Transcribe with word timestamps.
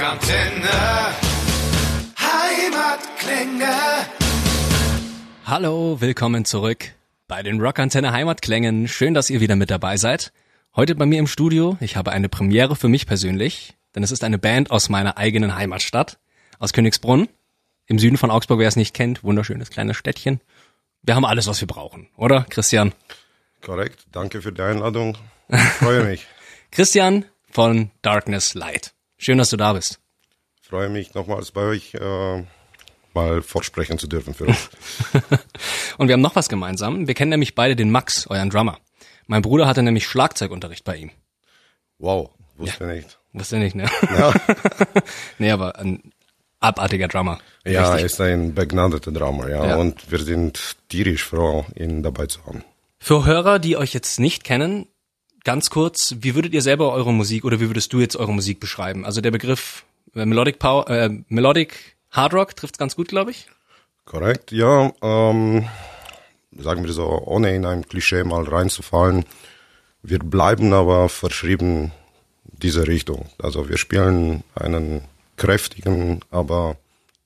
Rockantenne. 0.00 1.14
Heimatklänge. 2.18 3.76
Hallo, 5.44 6.00
willkommen 6.00 6.46
zurück 6.46 6.86
bei 7.28 7.42
den 7.42 7.60
Rockantenne 7.60 8.10
Heimatklängen. 8.10 8.88
Schön, 8.88 9.12
dass 9.12 9.28
ihr 9.28 9.42
wieder 9.42 9.56
mit 9.56 9.70
dabei 9.70 9.98
seid. 9.98 10.32
Heute 10.74 10.94
bei 10.94 11.04
mir 11.04 11.18
im 11.18 11.26
Studio, 11.26 11.76
ich 11.80 11.96
habe 11.96 12.12
eine 12.12 12.30
Premiere 12.30 12.76
für 12.76 12.88
mich 12.88 13.06
persönlich, 13.06 13.74
denn 13.94 14.02
es 14.02 14.10
ist 14.10 14.24
eine 14.24 14.38
Band 14.38 14.70
aus 14.70 14.88
meiner 14.88 15.18
eigenen 15.18 15.54
Heimatstadt, 15.54 16.18
aus 16.58 16.72
Königsbrunn, 16.72 17.28
im 17.84 17.98
Süden 17.98 18.16
von 18.16 18.30
Augsburg, 18.30 18.58
wer 18.58 18.68
es 18.68 18.76
nicht 18.76 18.94
kennt, 18.94 19.22
wunderschönes 19.22 19.68
kleines 19.68 19.98
Städtchen. 19.98 20.40
Wir 21.02 21.14
haben 21.14 21.26
alles, 21.26 21.46
was 21.46 21.60
wir 21.60 21.68
brauchen, 21.68 22.08
oder 22.16 22.46
Christian? 22.48 22.94
Korrekt, 23.60 24.06
danke 24.12 24.40
für 24.40 24.50
die 24.50 24.62
Einladung. 24.62 25.18
Ich 25.50 25.60
freue 25.60 26.04
mich. 26.04 26.26
Christian 26.70 27.26
von 27.50 27.90
Darkness 28.00 28.54
Light. 28.54 28.94
Schön, 29.22 29.36
dass 29.36 29.50
du 29.50 29.58
da 29.58 29.74
bist. 29.74 30.00
Ich 30.62 30.68
freue 30.68 30.88
mich 30.88 31.12
nochmals 31.12 31.50
bei 31.50 31.60
euch 31.60 31.92
äh, 31.94 32.42
mal 33.12 33.42
vorsprechen 33.42 33.98
zu 33.98 34.06
dürfen 34.06 34.32
für 34.32 34.46
uns. 34.46 34.70
Und 35.98 36.08
wir 36.08 36.14
haben 36.14 36.22
noch 36.22 36.36
was 36.36 36.48
gemeinsam. 36.48 37.06
Wir 37.06 37.12
kennen 37.12 37.28
nämlich 37.28 37.54
beide 37.54 37.76
den 37.76 37.90
Max, 37.90 38.26
euren 38.28 38.48
Drummer. 38.48 38.78
Mein 39.26 39.42
Bruder 39.42 39.66
hatte 39.66 39.82
nämlich 39.82 40.06
Schlagzeugunterricht 40.06 40.84
bei 40.84 40.96
ihm. 40.96 41.10
Wow, 41.98 42.30
wusste 42.56 42.84
Ja. 42.84 42.92
nicht. 42.94 43.18
Wusste 43.34 43.58
nicht, 43.58 43.74
ne? 43.76 43.90
Ja, 44.10 44.32
nee, 45.38 45.50
aber 45.50 45.76
ein 45.78 46.12
abartiger 46.60 47.06
Drummer. 47.08 47.40
ja 47.66 47.82
er 47.82 47.92
Richtig. 47.96 48.06
ist 48.12 48.20
ein 48.22 48.54
begnadeter 48.54 49.12
Drummer, 49.12 49.50
ja, 49.50 49.66
Ja. 49.68 49.76
und 49.76 50.10
wir 50.10 50.20
sind 50.20 50.76
tierisch 50.88 51.24
froh, 51.24 51.66
ihn 51.76 52.02
dabei 52.02 52.24
zu 52.26 52.42
haben. 52.46 52.64
Für 52.98 53.26
Hörer, 53.26 53.58
die 53.58 53.76
euch 53.76 53.92
jetzt 53.92 54.18
nicht 54.18 54.44
kennen, 54.44 54.86
ganz 55.44 55.70
kurz, 55.70 56.16
wie 56.20 56.34
würdet 56.34 56.52
ihr 56.52 56.62
selber 56.62 56.92
eure 56.92 57.12
Musik 57.12 57.44
oder 57.44 57.60
wie 57.60 57.68
würdest 57.68 57.92
du 57.92 58.00
jetzt 58.00 58.16
eure 58.16 58.32
Musik 58.32 58.60
beschreiben? 58.60 59.04
Also 59.04 59.20
der 59.20 59.30
Begriff 59.30 59.84
äh, 60.14 60.24
Melodic 60.24 60.58
Power, 60.58 60.88
äh, 60.88 61.10
Melodic 61.28 61.96
Hard 62.10 62.34
Rock 62.34 62.56
trifft 62.56 62.78
ganz 62.78 62.96
gut, 62.96 63.08
glaube 63.08 63.30
ich. 63.30 63.46
Korrekt, 64.04 64.50
ja, 64.50 64.92
ähm, 65.02 65.68
sagen 66.56 66.84
wir 66.84 66.92
so, 66.92 67.06
ohne 67.06 67.54
in 67.54 67.64
ein 67.64 67.86
Klischee 67.86 68.24
mal 68.24 68.44
reinzufallen, 68.44 69.24
wir 70.02 70.18
bleiben 70.18 70.72
aber 70.72 71.08
verschrieben 71.08 71.92
dieser 72.44 72.86
Richtung. 72.86 73.28
Also 73.38 73.68
wir 73.68 73.78
spielen 73.78 74.42
einen 74.54 75.02
kräftigen, 75.36 76.20
aber 76.30 76.76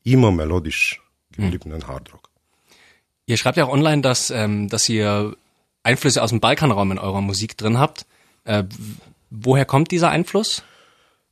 immer 0.02 0.30
melodisch 0.30 1.00
gebliebenen 1.32 1.86
Hardrock. 1.86 2.28
Ihr 3.26 3.36
schreibt 3.36 3.56
ja 3.56 3.64
auch 3.64 3.72
online, 3.72 4.02
dass, 4.02 4.30
ähm, 4.30 4.68
dass 4.68 4.88
ihr 4.88 5.36
Einflüsse 5.82 6.22
aus 6.22 6.30
dem 6.30 6.40
Balkanraum 6.40 6.92
in 6.92 6.98
eurer 6.98 7.20
Musik 7.20 7.56
drin 7.56 7.78
habt. 7.78 8.06
Äh, 8.44 8.64
woher 9.30 9.64
kommt 9.64 9.90
dieser 9.90 10.10
Einfluss? 10.10 10.62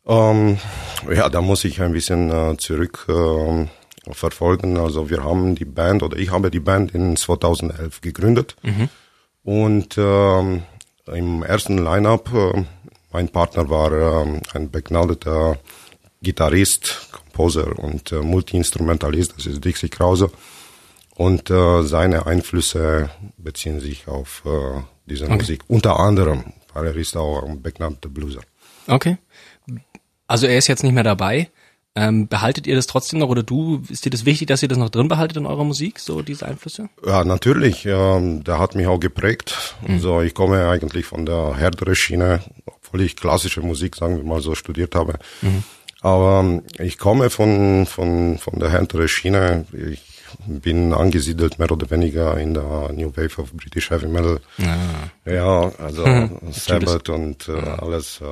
Ähm, 0.07 0.59
ja, 1.15 1.29
da 1.29 1.41
muss 1.41 1.65
ich 1.65 1.81
ein 1.81 1.93
bisschen 1.93 2.31
äh, 2.31 2.57
zurück 2.57 3.07
ähm, 3.09 3.69
verfolgen. 4.11 4.77
Also 4.77 5.11
wir 5.11 5.23
haben 5.23 5.55
die 5.55 5.65
Band 5.65 6.03
oder 6.03 6.17
ich 6.17 6.31
habe 6.31 6.51
die 6.51 6.61
Band 6.61 6.93
in 6.93 7.17
2011 7.17 8.01
gegründet 8.01 8.57
und 9.45 9.97
ähm, 9.99 10.63
im 11.07 11.43
ersten 11.43 11.79
Line-up, 11.79 12.33
äh, 12.33 12.65
mein 13.13 13.29
Partner 13.29 13.69
war 13.69 13.93
ähm, 13.93 14.41
ein 14.55 14.71
begnadeter 14.71 15.59
Gitarrist, 16.23 17.09
Komposer 17.11 17.79
und 17.79 18.13
äh, 18.13 18.21
Multiinstrumentalist, 18.21 19.35
das 19.37 19.47
ist 19.47 19.65
Dixie 19.65 19.89
Krause. 19.89 20.31
Und 21.15 21.51
äh, 21.51 21.83
seine 21.83 22.27
Einflüsse 22.27 23.11
beziehen 23.37 23.81
sich 23.81 24.09
auf 24.09 24.43
äh, 24.47 24.81
diese 25.07 25.29
Musik. 25.29 25.63
Unter 25.69 25.99
anderem, 26.01 26.45
weil 26.75 26.87
er 26.87 26.97
ist 26.97 27.17
auch 27.17 27.43
ein 27.43 27.63
begnadeter 27.63 28.09
Blueser. 28.09 28.43
Okay. 28.87 29.19
Also 30.27 30.47
er 30.47 30.59
ist 30.59 30.69
jetzt 30.69 30.83
nicht 30.83 30.93
mehr 30.95 31.05
dabei. 31.05 31.49
Ähm, 31.95 32.27
behaltet 32.27 32.67
ihr 32.67 32.75
das 32.75 32.87
trotzdem 32.87 33.19
noch 33.19 33.29
oder 33.29 33.43
du, 33.43 33.83
ist 33.91 34.07
dir 34.07 34.11
das 34.11 34.25
wichtig, 34.25 34.49
dass 34.49 34.63
ihr 34.63 34.69
das 34.69 34.79
noch 34.79 34.89
drin 34.89 35.09
behaltet 35.09 35.37
in 35.37 35.45
eurer 35.45 35.65
Musik, 35.65 35.99
so 35.99 36.23
diese 36.23 36.47
Einflüsse? 36.47 36.89
Ja, 37.05 37.23
natürlich. 37.23 37.85
Ähm, 37.85 38.43
der 38.45 38.59
hat 38.59 38.75
mich 38.75 38.87
auch 38.87 38.99
geprägt. 38.99 39.77
Also 39.87 40.23
ich 40.23 40.33
komme 40.33 40.67
eigentlich 40.69 41.05
von 41.05 41.27
der 41.27 41.55
härteren 41.57 41.95
Schiene, 41.95 42.41
obwohl 42.65 43.03
ich 43.03 43.15
klassische 43.15 43.61
Musik, 43.61 43.97
sagen 43.97 44.17
wir 44.17 44.25
mal 44.25 44.41
so, 44.41 44.55
studiert 44.55 44.95
habe. 44.95 45.19
Aber 46.01 46.41
ähm, 46.41 46.63
ich 46.79 46.97
komme 46.97 47.29
von, 47.29 47.85
von, 47.85 48.39
von 48.39 48.59
der 48.59 48.71
härteren 48.71 49.09
Schiene. 49.09 49.67
Ich 49.73 50.12
bin 50.47 50.93
angesiedelt 50.93 51.59
mehr 51.59 51.71
oder 51.71 51.91
weniger 51.91 52.37
in 52.39 52.55
der 52.55 52.91
New 52.93 53.11
Wave 53.17 53.41
of 53.41 53.53
British 53.53 53.91
Heavy 53.91 54.07
Metal. 54.09 54.41
Ja, 55.25 55.71
also 55.79 56.05
Sabbath 56.51 57.09
und 57.09 57.49
äh, 57.49 57.53
alles, 57.53 58.21
äh, 58.21 58.25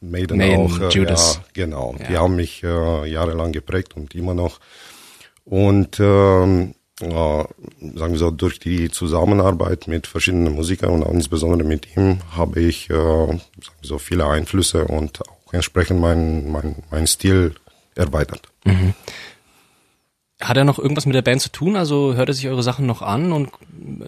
Maiden, 0.00 0.38
Maiden, 0.38 0.56
auch. 0.66 0.80
Äh, 0.80 0.88
Judas. 0.90 1.36
Ja, 1.36 1.64
genau. 1.64 1.94
Die 2.08 2.12
Ja. 2.12 2.20
haben 2.20 2.36
mich 2.36 2.62
äh, 2.62 3.10
jahrelang 3.10 3.52
geprägt 3.52 3.94
und 3.96 4.14
immer 4.14 4.34
noch. 4.34 4.60
Und 5.44 5.98
ähm, 6.00 6.74
äh, 7.00 7.06
sagen 7.06 8.12
wir 8.12 8.18
so, 8.18 8.30
durch 8.30 8.58
die 8.58 8.90
Zusammenarbeit 8.90 9.86
mit 9.88 10.06
verschiedenen 10.06 10.54
Musikern 10.54 10.90
und 10.90 11.04
auch 11.04 11.12
insbesondere 11.12 11.66
mit 11.66 11.96
ihm 11.96 12.18
habe 12.36 12.60
ich 12.60 12.90
äh, 12.90 13.38
so 13.82 13.98
viele 13.98 14.26
Einflüsse 14.26 14.84
und 14.84 15.20
auch 15.28 15.52
entsprechend 15.54 16.00
mein, 16.00 16.50
mein, 16.50 16.76
mein 16.90 17.06
Stil 17.06 17.54
erweitert. 17.94 18.42
Hat 20.40 20.56
er 20.56 20.64
noch 20.64 20.78
irgendwas 20.78 21.04
mit 21.04 21.16
der 21.16 21.22
Band 21.22 21.40
zu 21.40 21.50
tun? 21.50 21.74
Also 21.74 22.14
hört 22.14 22.28
er 22.28 22.34
sich 22.34 22.46
eure 22.46 22.62
Sachen 22.62 22.86
noch 22.86 23.02
an 23.02 23.32
und 23.32 23.50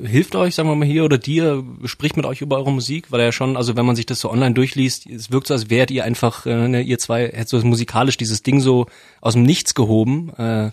hilft 0.01 0.37
euch, 0.37 0.55
sagen 0.55 0.69
wir 0.69 0.77
mal 0.77 0.87
hier, 0.87 1.05
oder 1.05 1.19
dir, 1.19 1.65
spricht 1.87 2.17
mit 2.17 2.25
euch 2.25 2.41
über 2.41 2.57
eure 2.57 2.71
Musik? 2.71 3.11
Weil 3.11 3.21
er 3.21 3.27
ja 3.27 3.33
schon, 3.33 3.57
also 3.57 3.75
wenn 3.77 3.85
man 3.85 3.97
sich 3.97 4.07
das 4.07 4.21
so 4.21 4.31
online 4.31 4.55
durchliest, 4.55 5.07
es 5.07 5.33
wirkt 5.33 5.49
so, 5.49 5.55
als 5.55 5.71
wärt 5.71 5.91
ihr 5.91 6.05
einfach, 6.05 6.47
äh, 6.47 6.69
ne, 6.69 6.83
ihr 6.83 7.01
zwei, 7.01 7.25
hättet 7.25 7.49
so 7.49 7.59
musikalisch 7.63 8.17
dieses 8.17 8.45
Ding 8.45 8.61
so 8.61 8.87
aus 9.21 9.33
dem 9.33 9.43
Nichts 9.43 9.75
gehoben. 9.75 10.33
Äh, 10.39 10.71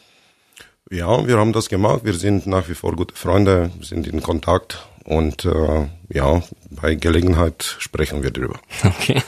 Ja, 0.91 1.28
wir 1.28 1.38
haben 1.38 1.53
das 1.53 1.69
gemacht. 1.69 2.01
Wir 2.03 2.13
sind 2.13 2.45
nach 2.45 2.69
wie 2.69 2.75
vor 2.75 2.95
gute 2.95 3.16
Freunde, 3.16 3.72
sind 3.81 4.07
in 4.07 4.22
Kontakt 4.22 4.88
und 5.06 5.44
äh, 5.44 5.88
ja, 6.13 6.44
bei 6.69 6.94
Gelegenheit 6.95 7.78
sprechen 7.79 8.22
wir 8.22 8.29
drüber. 8.31 8.59
okay. 8.84 9.22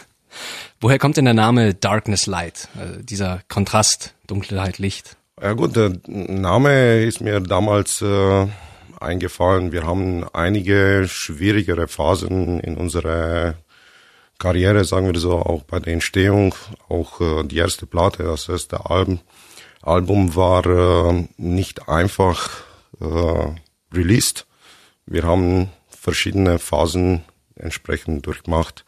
Woher 0.80 1.00
kommt 1.00 1.18
denn 1.18 1.26
der 1.26 1.34
Name 1.34 1.74
Darkness 1.74 2.28
Light? 2.28 2.70
Also 2.80 3.02
dieser 3.02 3.42
Kontrast, 3.50 4.14
Dunkelheit, 4.28 4.78
Licht. 4.78 5.18
Ja 5.42 5.54
gut, 5.54 5.78
der 5.78 5.94
Name 6.08 7.02
ist 7.06 7.22
mir 7.22 7.40
damals 7.40 8.02
äh, 8.02 8.48
eingefallen. 9.00 9.72
Wir 9.72 9.86
haben 9.86 10.26
einige 10.34 11.06
schwierigere 11.08 11.88
Phasen 11.88 12.60
in 12.60 12.76
unserer 12.76 13.56
Karriere, 14.38 14.84
sagen 14.84 15.14
wir 15.14 15.18
so, 15.18 15.38
auch 15.38 15.64
bei 15.64 15.80
der 15.80 15.94
Entstehung, 15.94 16.56
auch 16.90 17.22
äh, 17.22 17.44
die 17.46 17.56
erste 17.56 17.86
Platte, 17.86 18.24
das 18.24 18.50
erste 18.50 18.90
Album, 18.90 19.22
Album 19.82 20.36
war 20.36 20.66
äh, 20.66 21.28
nicht 21.38 21.88
einfach 21.88 22.50
äh, 23.00 23.54
released. 23.94 24.46
Wir 25.06 25.24
haben 25.24 25.70
verschiedene 25.88 26.60
Phasen 26.60 27.24
entsprechend 27.56 28.26
durchgemacht 28.26 28.84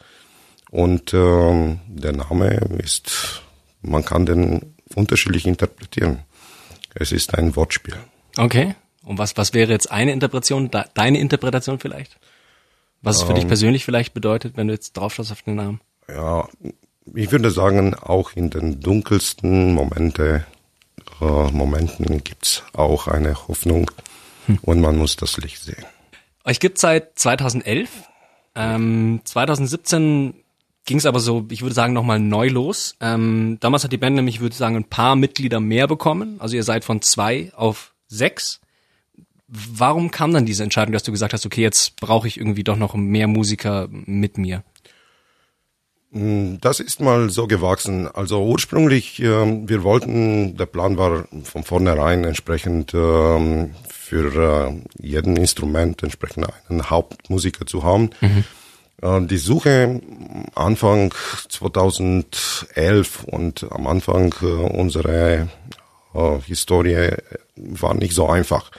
und 0.69 1.13
ähm, 1.13 1.79
der 1.87 2.11
Name 2.11 2.55
ist, 2.83 3.41
man 3.81 4.03
kann 4.03 4.25
den 4.25 4.75
unterschiedlich 4.95 5.47
interpretieren. 5.47 6.25
Es 6.93 7.11
ist 7.11 7.37
ein 7.37 7.55
Wortspiel. 7.55 7.95
Okay. 8.37 8.75
Und 9.03 9.17
was, 9.17 9.37
was 9.37 9.53
wäre 9.53 9.71
jetzt 9.71 9.91
eine 9.91 10.11
Interpretation, 10.11 10.69
de, 10.69 10.83
deine 10.93 11.19
Interpretation 11.19 11.79
vielleicht? 11.79 12.17
Was 13.01 13.17
es 13.17 13.23
für 13.23 13.33
dich 13.33 13.47
persönlich 13.47 13.83
vielleicht 13.83 14.13
bedeutet, 14.13 14.57
wenn 14.57 14.67
du 14.67 14.73
jetzt 14.73 14.93
drauf 14.93 15.15
schaust 15.15 15.31
auf 15.31 15.41
den 15.41 15.55
Namen? 15.55 15.81
Ja, 16.07 16.47
ich 17.15 17.31
würde 17.31 17.49
sagen, 17.49 17.95
auch 17.95 18.33
in 18.33 18.51
den 18.51 18.79
dunkelsten 18.79 19.73
Momente, 19.73 20.45
äh, 21.19 21.25
Momenten 21.51 22.23
gibt's 22.23 22.63
auch 22.73 23.07
eine 23.07 23.47
Hoffnung 23.47 23.89
und 24.61 24.81
man 24.81 24.97
muss 24.97 25.15
das 25.15 25.37
Licht 25.37 25.63
sehen. 25.63 25.83
Euch 26.45 26.59
gibt 26.59 26.77
seit 26.77 27.17
2011. 27.17 27.89
Ähm, 28.53 29.21
2017 29.23 30.40
ging 30.85 30.97
es 30.97 31.05
aber 31.05 31.19
so, 31.19 31.45
ich 31.49 31.61
würde 31.61 31.75
sagen, 31.75 31.93
nochmal 31.93 32.19
neu 32.19 32.47
los. 32.47 32.95
Ähm, 32.99 33.57
damals 33.59 33.83
hat 33.83 33.91
die 33.91 33.97
Band 33.97 34.15
nämlich, 34.15 34.35
ich 34.35 34.41
würde 34.41 34.55
sagen, 34.55 34.75
ein 34.75 34.83
paar 34.83 35.15
Mitglieder 35.15 35.59
mehr 35.59 35.87
bekommen. 35.87 36.37
Also 36.39 36.55
ihr 36.55 36.63
seid 36.63 36.83
von 36.83 37.01
zwei 37.01 37.51
auf 37.55 37.93
sechs. 38.07 38.59
Warum 39.47 40.11
kam 40.11 40.33
dann 40.33 40.45
diese 40.45 40.63
Entscheidung, 40.63 40.93
dass 40.93 41.03
du 41.03 41.11
gesagt 41.11 41.33
hast, 41.33 41.45
okay, 41.45 41.61
jetzt 41.61 41.99
brauche 41.99 42.27
ich 42.27 42.37
irgendwie 42.37 42.63
doch 42.63 42.77
noch 42.77 42.95
mehr 42.95 43.27
Musiker 43.27 43.87
mit 43.89 44.37
mir? 44.37 44.63
Das 46.13 46.81
ist 46.81 46.99
mal 46.99 47.29
so 47.29 47.47
gewachsen. 47.47 48.07
Also 48.07 48.43
ursprünglich, 48.43 49.21
ähm, 49.21 49.69
wir 49.69 49.83
wollten, 49.83 50.57
der 50.57 50.65
Plan 50.65 50.97
war 50.97 51.25
von 51.43 51.63
vornherein 51.63 52.25
entsprechend 52.25 52.93
ähm, 52.93 53.71
für 53.87 54.69
äh, 54.69 54.81
jeden 55.01 55.37
Instrument 55.37 56.03
entsprechend 56.03 56.47
einen 56.67 56.89
Hauptmusiker 56.89 57.65
zu 57.65 57.83
haben. 57.83 58.09
Äh, 58.19 58.43
die 59.01 59.37
Suche 59.37 59.99
Anfang 60.53 61.13
2011 61.49 63.23
und 63.23 63.65
am 63.71 63.87
Anfang 63.87 64.33
äh, 64.41 64.45
unserer 64.45 65.47
äh, 66.13 66.39
Historie 66.45 67.09
war 67.55 67.95
nicht 67.95 68.13
so 68.13 68.27
einfach. 68.27 68.71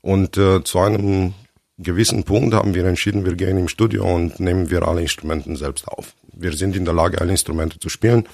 Und 0.00 0.36
äh, 0.36 0.64
zu 0.64 0.80
einem 0.80 1.34
gewissen 1.78 2.24
Punkt 2.24 2.54
haben 2.54 2.74
wir 2.74 2.84
entschieden, 2.84 3.24
wir 3.24 3.34
gehen 3.34 3.58
im 3.58 3.68
Studio 3.68 4.04
und 4.04 4.40
nehmen 4.40 4.70
wir 4.70 4.86
alle 4.86 5.02
Instrumente 5.02 5.54
selbst 5.56 5.86
auf. 5.88 6.14
Wir 6.32 6.52
sind 6.52 6.76
in 6.76 6.84
der 6.84 6.94
Lage, 6.94 7.20
alle 7.20 7.30
Instrumente 7.30 7.78
zu 7.78 7.88
spielen. 7.88 8.28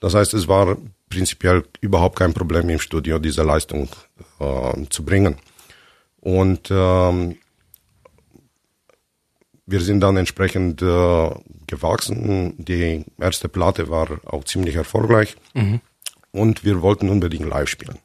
Das 0.00 0.14
heißt, 0.14 0.34
es 0.34 0.48
war 0.48 0.76
prinzipiell 1.08 1.64
überhaupt 1.80 2.18
kein 2.18 2.34
Problem 2.34 2.68
im 2.68 2.80
Studio, 2.80 3.18
diese 3.18 3.42
Leistung 3.42 3.88
äh, 4.40 4.86
zu 4.88 5.04
bringen. 5.04 5.36
Und 6.20 6.68
ähm, 6.70 7.36
wir 9.66 9.80
sind 9.80 10.00
dann 10.00 10.16
entsprechend 10.16 10.80
äh, 10.80 11.30
gewachsen. 11.66 12.54
Die 12.58 13.04
erste 13.20 13.48
Platte 13.48 13.90
war 13.90 14.08
auch 14.24 14.44
ziemlich 14.44 14.76
erfolgreich. 14.76 15.36
Mhm. 15.54 15.80
Und 16.30 16.64
wir 16.64 16.82
wollten 16.82 17.08
unbedingt 17.08 17.48
live 17.48 17.68
spielen. 17.68 17.98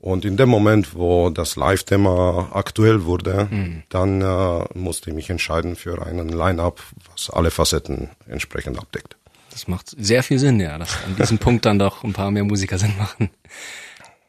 Und 0.00 0.24
in 0.24 0.38
dem 0.38 0.48
Moment, 0.48 0.94
wo 0.94 1.28
das 1.28 1.56
Live-Thema 1.56 2.50
aktuell 2.52 3.04
wurde, 3.04 3.48
mhm. 3.50 3.82
dann 3.90 4.22
äh, 4.22 4.64
musste 4.74 5.10
ich 5.10 5.16
mich 5.16 5.28
entscheiden 5.28 5.76
für 5.76 6.04
einen 6.04 6.30
Line-up, 6.30 6.80
was 7.10 7.28
alle 7.28 7.50
Facetten 7.50 8.08
entsprechend 8.26 8.78
abdeckt. 8.78 9.16
Das 9.50 9.68
macht 9.68 9.94
sehr 9.98 10.22
viel 10.22 10.38
Sinn, 10.38 10.58
ja, 10.58 10.78
dass 10.78 10.96
an 11.04 11.16
diesem 11.16 11.38
Punkt 11.38 11.66
dann 11.66 11.78
doch 11.78 12.02
ein 12.02 12.14
paar 12.14 12.30
mehr 12.30 12.44
Musiker 12.44 12.78
Sinn 12.78 12.96
machen. 12.96 13.30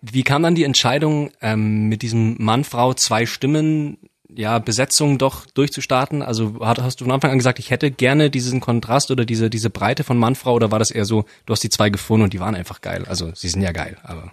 Wie 0.01 0.23
kam 0.23 0.43
dann 0.43 0.55
die 0.55 0.63
Entscheidung, 0.63 1.31
ähm, 1.41 1.87
mit 1.87 2.01
diesem 2.01 2.35
Mann, 2.39 2.63
Frau, 2.63 2.93
zwei 2.93 3.25
Stimmen, 3.25 3.97
ja, 4.36 4.60
Besetzung 4.60 5.18
doch 5.18 5.45
durchzustarten? 5.45 6.22
Also 6.22 6.56
hast 6.62 7.00
du 7.01 7.06
von 7.06 7.12
Anfang 7.12 7.31
an 7.31 7.38
gesagt, 7.38 7.60
ich 7.60 7.72
hätte 7.72 7.92
gerne 7.92 8.30
diesen 8.30 8.60
Kontrast 8.60 9.12
oder 9.12 9.25
diese, 9.25 9.50
diese 9.50 9.69
Breite 9.69 10.04
von 10.04 10.18
Mann, 10.18 10.36
Frau, 10.36 10.54
oder 10.54 10.72
war 10.72 10.80
das 10.80 10.92
eher 10.92 11.06
so, 11.06 11.25
du 11.45 11.54
hast 11.54 11.63
die 11.63 11.69
zwei 11.69 11.89
gefunden 11.89 12.24
und 12.24 12.33
die 12.33 12.39
waren 12.39 12.56
einfach 12.56 12.81
geil? 12.81 13.06
Also 13.07 13.31
sie 13.36 13.50
sind 13.50 13.62
ja 13.62 13.72
geil, 13.72 13.98
aber 14.04 14.31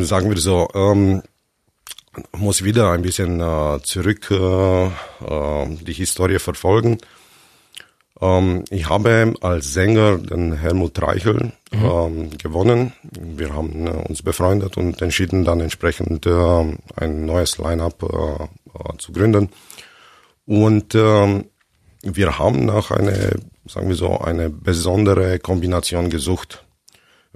sagen 0.00 0.30
wir 0.30 0.38
so, 0.38 0.68
ähm, 0.74 1.22
muss 2.32 2.64
wieder 2.64 2.92
ein 2.92 3.02
bisschen 3.02 3.40
äh, 3.40 3.80
zurück 3.82 4.30
äh, 4.30 4.86
äh, 4.86 4.90
die 5.80 5.92
Historie 5.92 6.38
verfolgen. 6.38 6.98
Ähm, 8.24 8.64
ich 8.70 8.88
habe 8.88 9.34
als 9.42 9.72
Sänger 9.72 10.18
den 10.18 10.54
Helmut 10.54 11.00
Reichel 11.00 11.52
mhm. 11.72 11.84
ähm, 11.84 12.30
gewonnen. 12.38 12.92
Wir 13.12 13.52
haben 13.54 13.86
äh, 13.86 13.90
uns 13.90 14.22
befreundet 14.22 14.76
und 14.76 15.02
entschieden 15.02 15.44
dann 15.44 15.60
entsprechend 15.60 16.26
äh, 16.26 16.76
ein 16.96 17.26
neues 17.26 17.58
Line-up 17.58 18.02
äh, 18.02 18.44
äh 18.44 18.98
zu 18.98 19.12
gründen. 19.12 19.50
Und 20.46 20.94
ähm, 20.94 21.46
wir 22.02 22.38
haben 22.38 22.64
nach 22.66 22.90
einer, 22.90 23.32
sagen 23.66 23.88
wir 23.88 23.96
so, 23.96 24.18
eine 24.18 24.50
besondere 24.50 25.38
Kombination 25.38 26.10
gesucht 26.10 26.64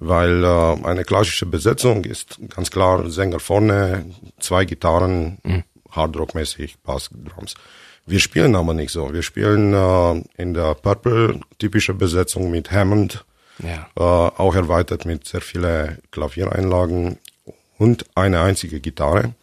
weil 0.00 0.44
äh, 0.44 0.86
eine 0.86 1.02
klassische 1.02 1.44
Besetzung 1.44 2.04
ist 2.04 2.38
ganz 2.50 2.70
klar 2.70 3.10
Sänger 3.10 3.40
vorne, 3.40 4.06
zwei 4.38 4.64
Gitarren, 4.64 5.38
mhm. 5.42 5.64
Hardrock-mäßig, 5.90 6.76
Bass, 6.84 7.10
Drums. 7.10 7.54
Wir 8.08 8.20
spielen 8.20 8.56
aber 8.56 8.72
nicht 8.72 8.90
so. 8.90 9.12
Wir 9.12 9.22
spielen 9.22 9.74
äh, 9.74 10.42
in 10.42 10.54
der 10.54 10.74
Purple 10.74 11.40
typische 11.58 11.92
Besetzung 11.92 12.50
mit 12.50 12.70
Hammond, 12.70 13.24
ja. 13.58 13.86
äh, 13.96 14.00
auch 14.00 14.54
erweitert 14.54 15.04
mit 15.04 15.26
sehr 15.26 15.42
viele 15.42 15.98
Klaviereinlagen 16.10 17.18
und 17.76 18.06
eine 18.14 18.40
einzige 18.40 18.80
Gitarre. 18.80 19.34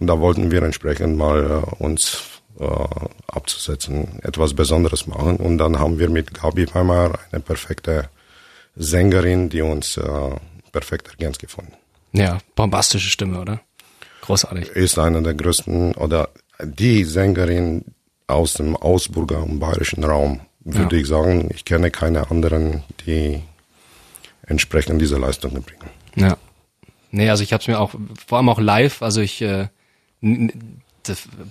Und 0.00 0.08
da 0.08 0.18
wollten 0.18 0.50
wir 0.50 0.62
entsprechend 0.64 1.16
mal 1.16 1.62
äh, 1.62 1.82
uns 1.82 2.22
äh, 2.58 2.64
abzusetzen, 3.28 4.18
etwas 4.22 4.54
Besonderes 4.54 5.06
machen. 5.06 5.36
Und 5.36 5.58
dann 5.58 5.78
haben 5.78 6.00
wir 6.00 6.10
mit 6.10 6.34
Gabi 6.34 6.66
Weimar 6.74 7.18
eine 7.30 7.42
perfekte 7.42 8.08
Sängerin, 8.74 9.50
die 9.50 9.62
uns 9.62 9.96
äh, 9.96 10.30
perfekt 10.72 11.08
ergänzt 11.10 11.38
gefunden. 11.38 11.72
Ja, 12.12 12.38
bombastische 12.56 13.08
Stimme, 13.10 13.40
oder? 13.40 13.60
Großartig. 14.22 14.70
Ist 14.70 14.98
eine 14.98 15.22
der 15.22 15.34
größten 15.34 15.94
oder 15.94 16.30
die 16.66 17.04
Sängerin 17.04 17.84
aus 18.26 18.54
dem 18.54 18.76
Ausburger 18.76 19.42
und 19.42 19.58
bayerischen 19.58 20.04
Raum, 20.04 20.40
würde 20.60 20.96
ja. 20.96 21.02
ich 21.02 21.08
sagen. 21.08 21.50
Ich 21.54 21.64
kenne 21.64 21.90
keine 21.90 22.30
anderen, 22.30 22.82
die 23.06 23.40
entsprechend 24.46 25.00
diese 25.00 25.18
Leistungen 25.18 25.62
bringen. 25.62 25.90
Ja. 26.16 26.36
Nee, 27.10 27.30
also 27.30 27.42
ich 27.42 27.52
habe 27.52 27.60
es 27.60 27.68
mir 27.68 27.78
auch, 27.78 27.94
vor 28.26 28.38
allem 28.38 28.48
auch 28.48 28.58
live, 28.58 29.02
also 29.02 29.20
ich, 29.20 29.40
äh, 29.40 29.68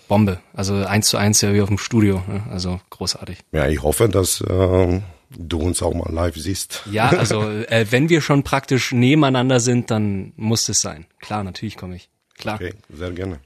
Bombe, 0.08 0.40
also 0.54 0.76
eins 0.76 1.08
zu 1.08 1.18
eins 1.18 1.42
ja 1.42 1.54
wie 1.54 1.62
auf 1.62 1.70
dem 1.70 1.78
Studio, 1.78 2.24
ne? 2.28 2.44
also 2.50 2.82
großartig. 2.90 3.40
Ja, 3.52 3.68
ich 3.68 3.82
hoffe, 3.82 4.10
dass 4.10 4.42
äh, 4.42 5.02
du 5.30 5.60
uns 5.60 5.82
auch 5.82 5.94
mal 5.94 6.12
live 6.12 6.36
siehst. 6.36 6.84
Ja, 6.92 7.10
also 7.10 7.44
äh, 7.44 7.86
wenn 7.90 8.10
wir 8.10 8.22
schon 8.22 8.44
praktisch 8.44 8.92
nebeneinander 8.92 9.60
sind, 9.60 9.92
dann 9.92 10.34
muss 10.36 10.68
es 10.70 10.82
sein. 10.82 11.06
Klar, 11.20 11.44
natürlich 11.44 11.78
komme 11.78 11.96
ich. 11.96 12.10
Klar. 12.38 12.56
Okay, 12.56 12.74
sehr 12.90 13.12
gerne. 13.12 13.40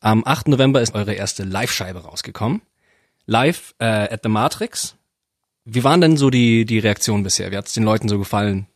Am 0.00 0.22
8. 0.24 0.48
November 0.48 0.80
ist 0.80 0.94
eure 0.94 1.12
erste 1.12 1.44
Live-Scheibe 1.44 2.00
rausgekommen. 2.04 2.62
Live 3.26 3.74
äh, 3.78 3.84
at 3.84 4.20
the 4.22 4.30
Matrix. 4.30 4.96
Wie 5.64 5.84
waren 5.84 6.00
denn 6.00 6.16
so 6.16 6.30
die, 6.30 6.64
die 6.64 6.78
Reaktionen 6.78 7.22
bisher? 7.22 7.52
Wie 7.52 7.56
hat 7.56 7.66
es 7.66 7.74
den 7.74 7.84
Leuten 7.84 8.08
so 8.08 8.18
gefallen? 8.18 8.66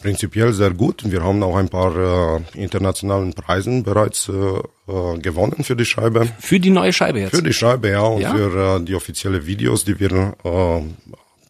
Prinzipiell 0.00 0.52
sehr 0.52 0.70
gut. 0.70 1.08
Wir 1.08 1.22
haben 1.22 1.42
auch 1.42 1.56
ein 1.56 1.68
paar 1.68 1.94
äh, 1.94 2.40
internationalen 2.54 3.34
Preisen 3.34 3.84
bereits 3.84 4.28
äh, 4.28 4.32
äh, 4.32 5.18
gewonnen 5.18 5.62
für 5.62 5.76
die 5.76 5.84
Scheibe. 5.84 6.26
Für 6.40 6.58
die 6.58 6.70
neue 6.70 6.92
Scheibe 6.92 7.20
jetzt? 7.20 7.36
Für 7.36 7.42
die 7.42 7.52
Scheibe, 7.52 7.90
ja. 7.90 8.00
Und 8.00 8.22
ja? 8.22 8.34
für 8.34 8.76
äh, 8.76 8.84
die 8.84 8.94
offizielle 8.94 9.46
Videos, 9.46 9.84
die 9.84 10.00
wir 10.00 10.36
äh, 10.42 10.82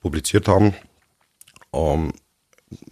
publiziert 0.02 0.48
haben. 0.48 0.74
Ähm, 1.72 2.12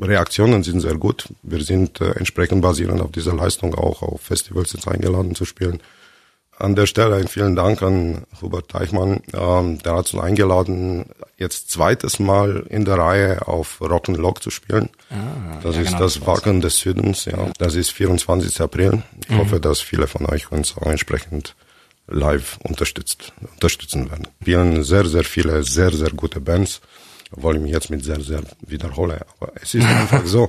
Reaktionen 0.00 0.62
sind 0.62 0.80
sehr 0.80 0.96
gut. 0.96 1.28
Wir 1.42 1.62
sind 1.62 2.00
äh, 2.00 2.12
entsprechend 2.12 2.62
basierend 2.62 3.00
auf 3.00 3.12
dieser 3.12 3.34
Leistung 3.34 3.74
auch 3.74 4.02
auf 4.02 4.20
Festivals 4.20 4.72
jetzt 4.72 4.88
eingeladen 4.88 5.34
zu 5.34 5.44
spielen. 5.44 5.80
An 6.58 6.76
der 6.76 6.86
Stelle 6.86 7.16
einen 7.16 7.28
vielen 7.28 7.56
Dank 7.56 7.82
an 7.82 8.24
Hubert 8.40 8.68
Teichmann. 8.68 9.20
Ähm, 9.32 9.78
der 9.80 9.96
hat 9.96 10.12
uns 10.12 10.22
eingeladen, 10.22 11.06
jetzt 11.36 11.70
zweites 11.70 12.18
Mal 12.18 12.66
in 12.68 12.84
der 12.84 12.98
Reihe 12.98 13.48
auf 13.48 13.80
Rock'n'Lock 13.80 14.40
zu 14.40 14.50
spielen. 14.50 14.90
Ah, 15.10 15.58
das 15.62 15.76
ja, 15.76 15.82
ist 15.82 15.88
genau, 15.88 15.98
das 16.00 16.26
Wacken 16.26 16.60
des 16.60 16.78
Südens. 16.78 17.24
Ja. 17.24 17.38
ja. 17.38 17.50
Das 17.58 17.74
ist 17.74 17.90
24. 17.90 18.60
April. 18.60 19.02
Ich 19.22 19.30
mhm. 19.30 19.38
hoffe, 19.38 19.60
dass 19.60 19.80
viele 19.80 20.06
von 20.06 20.26
euch 20.26 20.52
uns 20.52 20.76
auch 20.76 20.86
entsprechend 20.86 21.56
live 22.06 22.58
unterstützt, 22.62 23.32
unterstützen 23.54 24.10
werden. 24.10 24.28
Wir 24.40 24.58
spielen 24.58 24.84
sehr, 24.84 25.06
sehr 25.06 25.24
viele, 25.24 25.62
sehr, 25.64 25.90
sehr 25.90 26.10
gute 26.10 26.40
Bands 26.40 26.80
obwohl 27.36 27.56
ich 27.56 27.62
mich 27.62 27.72
jetzt 27.72 27.90
mit 27.90 28.04
sehr, 28.04 28.20
sehr 28.20 28.42
wiederhole. 28.66 29.20
Aber 29.38 29.52
es 29.60 29.74
ist 29.74 29.86
einfach 29.86 30.24
so, 30.26 30.48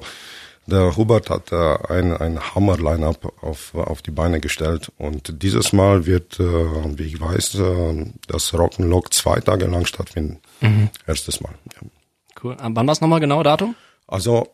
der 0.66 0.96
Hubert 0.96 1.30
hat 1.30 1.52
äh, 1.52 1.78
ein, 1.90 2.16
ein 2.16 2.40
Hammer-Line-Up 2.40 3.44
auf, 3.44 3.76
auf 3.76 4.02
die 4.02 4.12
Beine 4.12 4.40
gestellt 4.40 4.92
und 4.98 5.44
dieses 5.44 5.74
Mal 5.74 6.06
wird, 6.06 6.40
äh, 6.40 6.44
wie 6.44 7.04
ich 7.04 7.20
weiß, 7.20 7.56
äh, 7.56 8.06
das 8.28 8.54
Rock'n'Lock 8.54 9.12
zwei 9.12 9.40
Tage 9.42 9.66
lang 9.66 9.86
stattfinden. 9.86 10.40
Mhm. 10.62 10.90
Erstes 11.06 11.42
Mal. 11.42 11.54
Ja. 11.74 11.88
Cool. 12.42 12.58
Wann 12.60 12.88
war 12.88 12.94
es 12.94 13.02
nochmal 13.02 13.20
genau, 13.20 13.44
Datum? 13.44 13.76
Also 14.08 14.48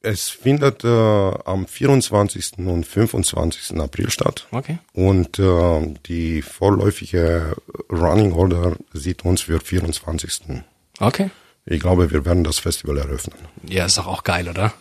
es 0.00 0.28
findet 0.28 0.82
äh, 0.82 0.88
am 0.88 1.66
24. 1.68 2.58
und 2.58 2.84
25. 2.84 3.78
April 3.78 4.10
statt. 4.10 4.48
Okay. 4.50 4.78
Und 4.92 5.38
äh, 5.38 5.94
die 6.06 6.42
vorläufige 6.42 7.54
Running 7.88 8.32
Order 8.32 8.76
sieht 8.92 9.24
uns 9.24 9.42
für 9.42 9.60
24. 9.60 10.62
Okay 10.98 11.30
ich 11.64 11.80
glaube, 11.80 12.10
wir 12.10 12.24
werden 12.24 12.44
das 12.44 12.58
Festival 12.58 12.98
eröffnen. 12.98 13.36
Ja, 13.68 13.86
ist 13.86 13.98
doch 13.98 14.06
auch 14.06 14.24
geil, 14.24 14.48
oder? 14.48 14.72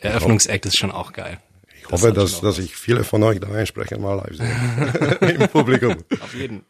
Eröffnungsakt 0.00 0.66
ist 0.66 0.78
schon 0.78 0.92
auch 0.92 1.12
geil. 1.12 1.38
Ich 1.80 1.88
hoffe, 1.90 2.12
dass, 2.12 2.40
dass 2.40 2.58
ich 2.58 2.76
viele 2.76 3.02
von 3.02 3.22
euch 3.22 3.40
da 3.40 3.48
entsprechend 3.48 4.00
mal 4.00 4.14
live 4.14 4.36
sehe. 4.36 5.30
Im 5.40 5.48
Publikum. 5.48 5.96
Auf 6.20 6.34
jeden. 6.34 6.64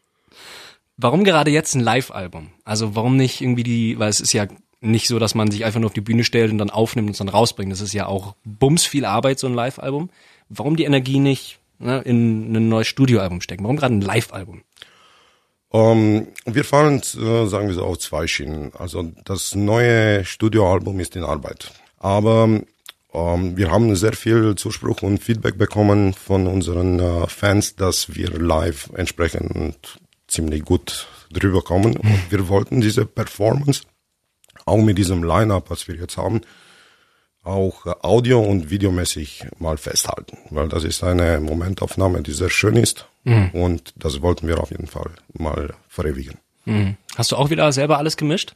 Warum 0.97 1.23
gerade 1.23 1.51
jetzt 1.51 1.75
ein 1.75 1.81
Live-Album? 1.81 2.51
Also 2.63 2.95
warum 2.95 3.15
nicht 3.15 3.41
irgendwie 3.41 3.63
die, 3.63 3.99
weil 3.99 4.09
es 4.09 4.19
ist 4.19 4.33
ja 4.33 4.47
nicht 4.81 5.07
so, 5.07 5.19
dass 5.19 5.35
man 5.35 5.51
sich 5.51 5.65
einfach 5.65 5.79
nur 5.79 5.87
auf 5.87 5.93
die 5.93 6.01
Bühne 6.01 6.23
stellt 6.23 6.51
und 6.51 6.57
dann 6.57 6.69
aufnimmt 6.69 7.07
und 7.07 7.11
es 7.11 7.17
dann 7.17 7.29
rausbringt. 7.29 7.71
Das 7.71 7.81
ist 7.81 7.93
ja 7.93 8.05
auch 8.05 8.35
bums 8.43 8.85
viel 8.85 9.05
Arbeit, 9.05 9.39
so 9.39 9.47
ein 9.47 9.53
Live-Album. 9.53 10.09
Warum 10.49 10.75
die 10.75 10.85
Energie 10.85 11.19
nicht 11.19 11.59
ne, 11.79 12.01
in 12.01 12.55
ein 12.55 12.69
neues 12.69 12.87
Studioalbum 12.87 13.41
stecken? 13.41 13.63
Warum 13.63 13.77
gerade 13.77 13.93
ein 13.93 14.01
Live-Album? 14.01 14.63
Um, 15.71 15.81
ähm, 15.81 16.27
wir 16.45 16.63
fahren, 16.63 16.97
äh, 16.97 17.45
sagen 17.45 17.67
wir 17.67 17.75
so, 17.75 17.83
auf 17.83 17.99
zwei 17.99 18.25
Schienen. 18.25 18.71
Also 18.77 19.11
das 19.25 19.53
neue 19.53 20.25
Studioalbum 20.25 20.99
ist 20.99 21.15
in 21.15 21.23
Arbeit. 21.23 21.71
Aber 21.99 22.45
um, 22.45 22.65
ähm, 23.13 23.57
wir 23.57 23.71
haben 23.71 23.95
sehr 23.95 24.13
viel 24.13 24.55
Zuspruch 24.55 25.03
und 25.03 25.19
Feedback 25.19 25.57
bekommen 25.57 26.13
von 26.13 26.47
unseren 26.47 26.99
uh, 26.99 27.27
Fans, 27.27 27.75
dass 27.75 28.15
wir 28.15 28.29
live 28.31 28.89
entsprechend 28.95 29.99
ziemlich 30.27 30.63
gut 30.63 31.07
drüber 31.31 31.61
kommen. 31.61 31.97
Und 31.97 32.03
mhm. 32.03 32.21
wir 32.29 32.47
wollten 32.47 32.81
diese 32.81 33.05
Performance 33.05 33.83
auch 34.65 34.77
mit 34.77 34.97
diesem 34.97 35.23
Line-up, 35.23 35.69
was 35.69 35.87
wir 35.87 35.95
jetzt 35.95 36.17
haben, 36.17 36.41
auch 37.43 37.85
audio- 38.03 38.41
und 38.41 38.69
videomäßig 38.69 39.45
mal 39.59 39.77
festhalten, 39.77 40.37
weil 40.49 40.67
das 40.67 40.83
ist 40.83 41.03
eine 41.03 41.39
Momentaufnahme, 41.39 42.21
die 42.21 42.33
sehr 42.33 42.49
schön 42.49 42.75
ist 42.75 43.07
mhm. 43.23 43.49
und 43.53 43.93
das 43.95 44.21
wollten 44.21 44.47
wir 44.47 44.59
auf 44.59 44.71
jeden 44.71 44.87
Fall 44.87 45.11
mal 45.33 45.73
verewigen. 45.87 46.37
Mhm. 46.65 46.97
Hast 47.15 47.31
du 47.31 47.35
auch 47.35 47.49
wieder 47.49 47.71
selber 47.71 47.97
alles 47.97 48.17
gemischt? 48.17 48.55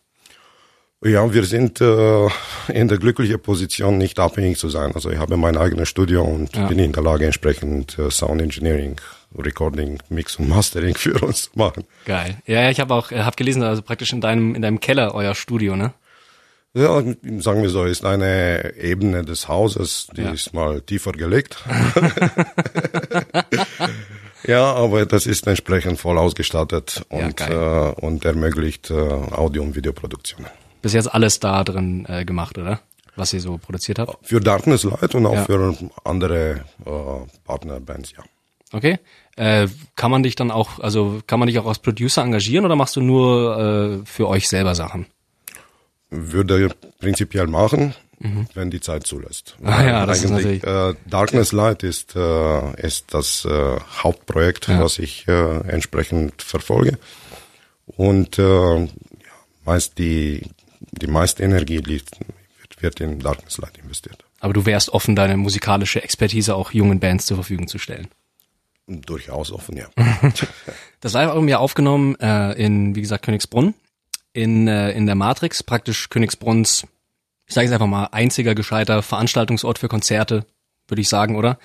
Ja, 1.06 1.34
wir 1.34 1.44
sind 1.44 1.82
äh, 1.82 2.28
in 2.70 2.88
der 2.88 2.98
glücklichen 2.98 3.40
Position, 3.40 3.98
nicht 3.98 4.20
abhängig 4.20 4.58
zu 4.58 4.70
sein. 4.70 4.94
Also 4.96 5.10
ich 5.10 5.18
habe 5.18 5.36
mein 5.36 5.58
eigenes 5.58 5.90
Studio 5.90 6.24
und 6.24 6.56
ja. 6.56 6.68
bin 6.68 6.80
in 6.80 6.94
der 6.94 7.04
Lage, 7.04 7.26
entsprechend 7.26 8.00
äh, 8.00 8.10
Sound 8.10 8.42
Engineering, 8.42 8.96
Recording, 9.38 10.00
Mix 10.08 10.38
und 10.38 10.48
Mastering 10.48 10.96
für 10.98 11.20
uns 11.20 11.44
zu 11.44 11.50
machen. 11.56 11.84
Geil. 12.06 12.38
Ja, 12.46 12.70
ich 12.70 12.80
habe 12.80 12.94
auch, 12.94 13.12
äh, 13.12 13.20
habe 13.20 13.36
gelesen, 13.36 13.64
also 13.64 13.82
praktisch 13.82 14.14
in 14.14 14.22
deinem 14.22 14.56
in 14.56 14.62
deinem 14.62 14.80
Keller 14.80 15.14
euer 15.14 15.36
Studio, 15.36 15.76
ne? 15.76 15.94
Ja, 16.76 17.04
sagen 17.40 17.62
wir 17.62 17.70
so, 17.70 17.84
ist 17.84 18.04
eine 18.04 18.76
Ebene 18.78 19.24
des 19.24 19.48
Hauses, 19.48 20.08
die 20.18 20.24
Ja. 20.24 20.32
ist 20.32 20.56
mal 20.56 20.82
tiefer 20.82 21.12
gelegt. 21.12 21.64
ja, 24.48 24.74
aber 24.74 25.06
das 25.06 25.26
ist 25.28 25.46
entsprechend 25.48 26.00
voll 26.00 26.18
ausgestattet 26.18 27.06
Ja, 27.12 27.26
und, 27.26 27.38
geil. 27.38 27.94
äh, 27.98 28.02
und 28.06 28.26
ermöglicht 28.26 28.90
äh, 28.90 28.94
Audio- 28.96 29.62
und 29.64 29.76
Videoproduktionen. 29.76 30.50
Bis 30.82 30.94
jetzt 30.94 31.14
alles 31.14 31.40
da 31.40 31.64
drin 31.64 32.06
äh, 32.10 32.26
gemacht, 32.26 32.58
oder? 32.58 32.80
Was 33.16 33.32
ihr 33.34 33.42
so 33.42 33.60
produziert 33.60 34.00
habt? 34.00 34.18
Für 34.28 34.40
Darkness 34.42 34.84
Light 34.84 35.14
und 35.14 35.28
auch 35.28 35.36
Ja. 35.36 35.46
für 35.46 35.76
andere 36.04 36.66
äh, 36.86 36.90
Partnerbands, 37.46 38.14
ja. 38.18 38.24
Okay. 38.72 38.98
Äh, 39.36 39.68
kann 39.96 40.10
man 40.10 40.24
dich 40.24 40.36
dann 40.36 40.50
auch, 40.50 40.80
also 40.80 41.22
kann 41.28 41.38
man 41.38 41.46
dich 41.48 41.60
auch 41.60 41.68
als 41.68 41.78
Producer 41.78 42.24
engagieren 42.24 42.66
oder 42.66 42.76
machst 42.76 42.96
du 42.96 43.02
nur 43.02 44.02
äh, 44.02 44.06
für 44.08 44.28
euch 44.28 44.50
selber 44.50 44.74
Sachen? 44.74 45.06
Würde 46.16 46.70
prinzipiell 47.00 47.48
machen, 47.48 47.96
wenn 48.54 48.70
die 48.70 48.80
Zeit 48.80 49.06
zulässt. 49.08 49.56
Mhm. 49.60 49.68
Ah 49.68 49.84
ja, 49.84 50.06
das 50.06 50.24
ist 50.24 50.32
Eigentlich, 50.32 50.64
äh, 50.64 50.94
Darkness 51.10 51.52
Light 51.52 51.84
ist, 51.84 52.16
äh, 52.16 52.82
ist 52.82 53.14
das 53.14 53.46
äh, 53.46 53.78
Hauptprojekt, 54.04 54.68
Ja. 54.68 54.82
was 54.82 55.00
ich 55.00 55.28
äh, 55.28 55.58
entsprechend 55.68 56.42
verfolge. 56.42 56.98
Und 57.86 58.40
äh, 58.40 58.80
ja, 58.80 58.88
meist 59.66 59.98
die, 59.98 60.50
die 60.92 61.08
meiste 61.08 61.44
Energie 61.44 61.78
liegt, 61.80 62.12
wird, 62.60 62.82
wird 62.82 63.00
in 63.02 63.20
Darkness 63.20 63.58
Light 63.58 63.78
investiert. 63.78 64.24
Aber 64.40 64.54
du 64.54 64.66
wärst 64.66 64.90
offen, 64.90 65.16
deine 65.16 65.36
musikalische 65.36 66.04
Expertise 66.04 66.56
auch 66.56 66.72
jungen 66.72 67.00
Bands 67.00 67.26
zur 67.26 67.38
Verfügung 67.38 67.68
zu 67.68 67.78
stellen. 67.80 68.08
Durchaus 68.88 69.52
offen, 69.52 69.78
ja. 69.78 69.88
Das 71.02 71.14
Live-Album 71.14 71.48
ja 71.50 71.58
aufgenommen 71.58 72.16
äh, 72.22 72.54
in, 72.54 72.96
wie 72.96 73.02
gesagt, 73.02 73.26
Königsbrunn. 73.26 73.74
In, 74.34 74.68
äh, 74.68 74.92
in 74.92 75.06
der 75.06 75.16
Matrix, 75.16 75.64
praktisch 75.64 76.10
Königsbrunns, 76.10 76.88
ich 77.46 77.54
sage 77.54 77.68
es 77.68 77.74
einfach 77.74 77.88
mal, 77.88 78.06
einziger 78.12 78.56
gescheiter 78.56 79.02
Veranstaltungsort 79.04 79.78
für 79.78 79.88
Konzerte, 79.88 80.46
würde 80.88 81.02
ich 81.02 81.10
sagen, 81.10 81.36
oder? 81.36 81.60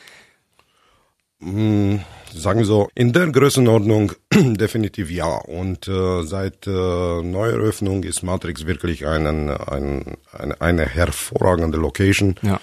Sagen 1.40 2.58
wir 2.58 2.66
so, 2.66 2.88
in 2.94 3.12
der 3.12 3.28
Größenordnung 3.28 4.12
definitiv 4.34 5.10
ja. 5.10 5.36
Und 5.36 5.86
äh, 5.86 6.22
seit 6.24 6.66
äh, 6.66 6.70
Neueröffnung 6.70 8.02
ist 8.02 8.22
Matrix 8.22 8.66
wirklich 8.66 9.06
einen, 9.06 9.50
ein, 9.50 10.16
eine, 10.32 10.60
eine 10.60 10.86
hervorragende 10.86 11.78
Location. 11.78 12.34
Ja. 12.42 12.60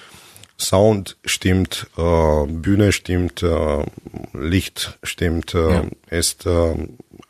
Sound 0.57 1.17
stimmt, 1.25 1.87
äh, 1.97 2.45
Bühne 2.47 2.91
stimmt, 2.91 3.43
äh, 3.43 3.85
Licht 4.33 4.97
stimmt, 5.03 5.53
äh, 5.53 5.69
Ja. 5.71 5.83
ist 6.09 6.45
äh, 6.45 6.75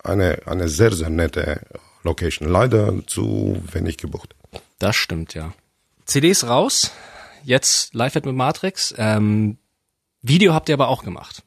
eine, 0.03 0.39
eine 0.45 0.67
sehr, 0.67 0.91
sehr 0.93 1.09
nette 1.09 1.61
Location. 2.05 2.47
Leider 2.47 3.05
zu 3.07 3.61
wenig 3.71 3.97
gebucht. 3.97 4.35
Das 4.79 4.95
stimmt, 4.95 5.33
ja. 5.33 5.53
CDs 6.05 6.47
raus, 6.47 6.91
jetzt 7.43 7.93
live 7.93 8.15
mit 8.15 8.35
Matrix. 8.35 8.93
Ähm, 8.97 9.57
Video 10.21 10.53
habt 10.53 10.69
ihr 10.69 10.75
aber 10.75 10.87
auch 10.87 11.03
gemacht. 11.03 11.43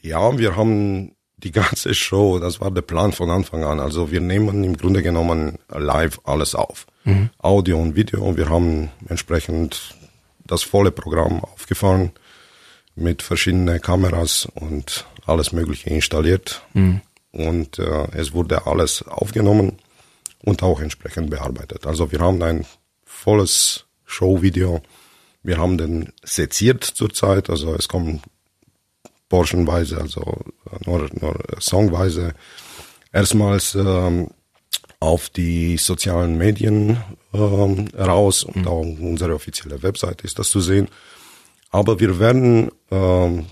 Ja, 0.00 0.38
wir 0.38 0.56
haben 0.56 1.12
die 1.36 1.52
ganze 1.52 1.94
Show, 1.94 2.38
das 2.38 2.60
war 2.60 2.70
der 2.70 2.82
Plan 2.82 3.12
von 3.12 3.30
Anfang 3.30 3.62
an. 3.64 3.78
Also 3.78 4.10
wir 4.10 4.20
nehmen 4.20 4.64
im 4.64 4.76
Grunde 4.76 5.02
genommen 5.02 5.58
live 5.68 6.20
alles 6.24 6.54
auf. 6.54 6.86
Audio 7.38 7.80
und 7.80 7.94
Video. 7.94 8.36
Wir 8.36 8.48
haben 8.48 8.90
entsprechend 9.08 9.94
das 10.44 10.62
volle 10.62 10.90
Programm 10.90 11.44
aufgefahren 11.44 12.12
mit 12.94 13.22
verschiedenen 13.22 13.80
Kameras 13.80 14.48
und 14.54 15.06
alles 15.26 15.52
Mögliche 15.52 15.90
installiert. 15.90 16.62
Und 17.36 17.78
äh, 17.78 18.08
es 18.12 18.32
wurde 18.32 18.66
alles 18.66 19.02
aufgenommen 19.06 19.78
und 20.42 20.62
auch 20.62 20.80
entsprechend 20.80 21.28
bearbeitet. 21.28 21.86
Also 21.86 22.10
wir 22.10 22.20
haben 22.20 22.42
ein 22.42 22.64
volles 23.04 23.84
Showvideo. 24.06 24.80
Wir 25.42 25.58
haben 25.58 25.76
den 25.76 26.12
seziert 26.24 26.82
zurzeit, 26.82 27.50
also 27.50 27.74
es 27.74 27.88
kommen 27.88 28.22
portionweise, 29.28 30.00
also 30.00 30.22
nur, 30.86 31.10
nur 31.20 31.38
songweise, 31.58 32.34
erstmals 33.12 33.74
ähm, 33.74 34.28
auf 34.98 35.28
die 35.28 35.76
sozialen 35.76 36.38
Medien 36.38 36.96
ähm, 37.34 37.88
raus 37.94 38.44
und 38.44 38.66
auch 38.66 38.80
unsere 38.80 39.34
offizielle 39.34 39.82
Webseite 39.82 40.24
ist 40.24 40.38
das 40.38 40.48
zu 40.48 40.60
sehen. 40.60 40.88
Aber 41.70 42.00
wir 42.00 42.18
werden 42.18 42.70
ähm, 42.90 43.46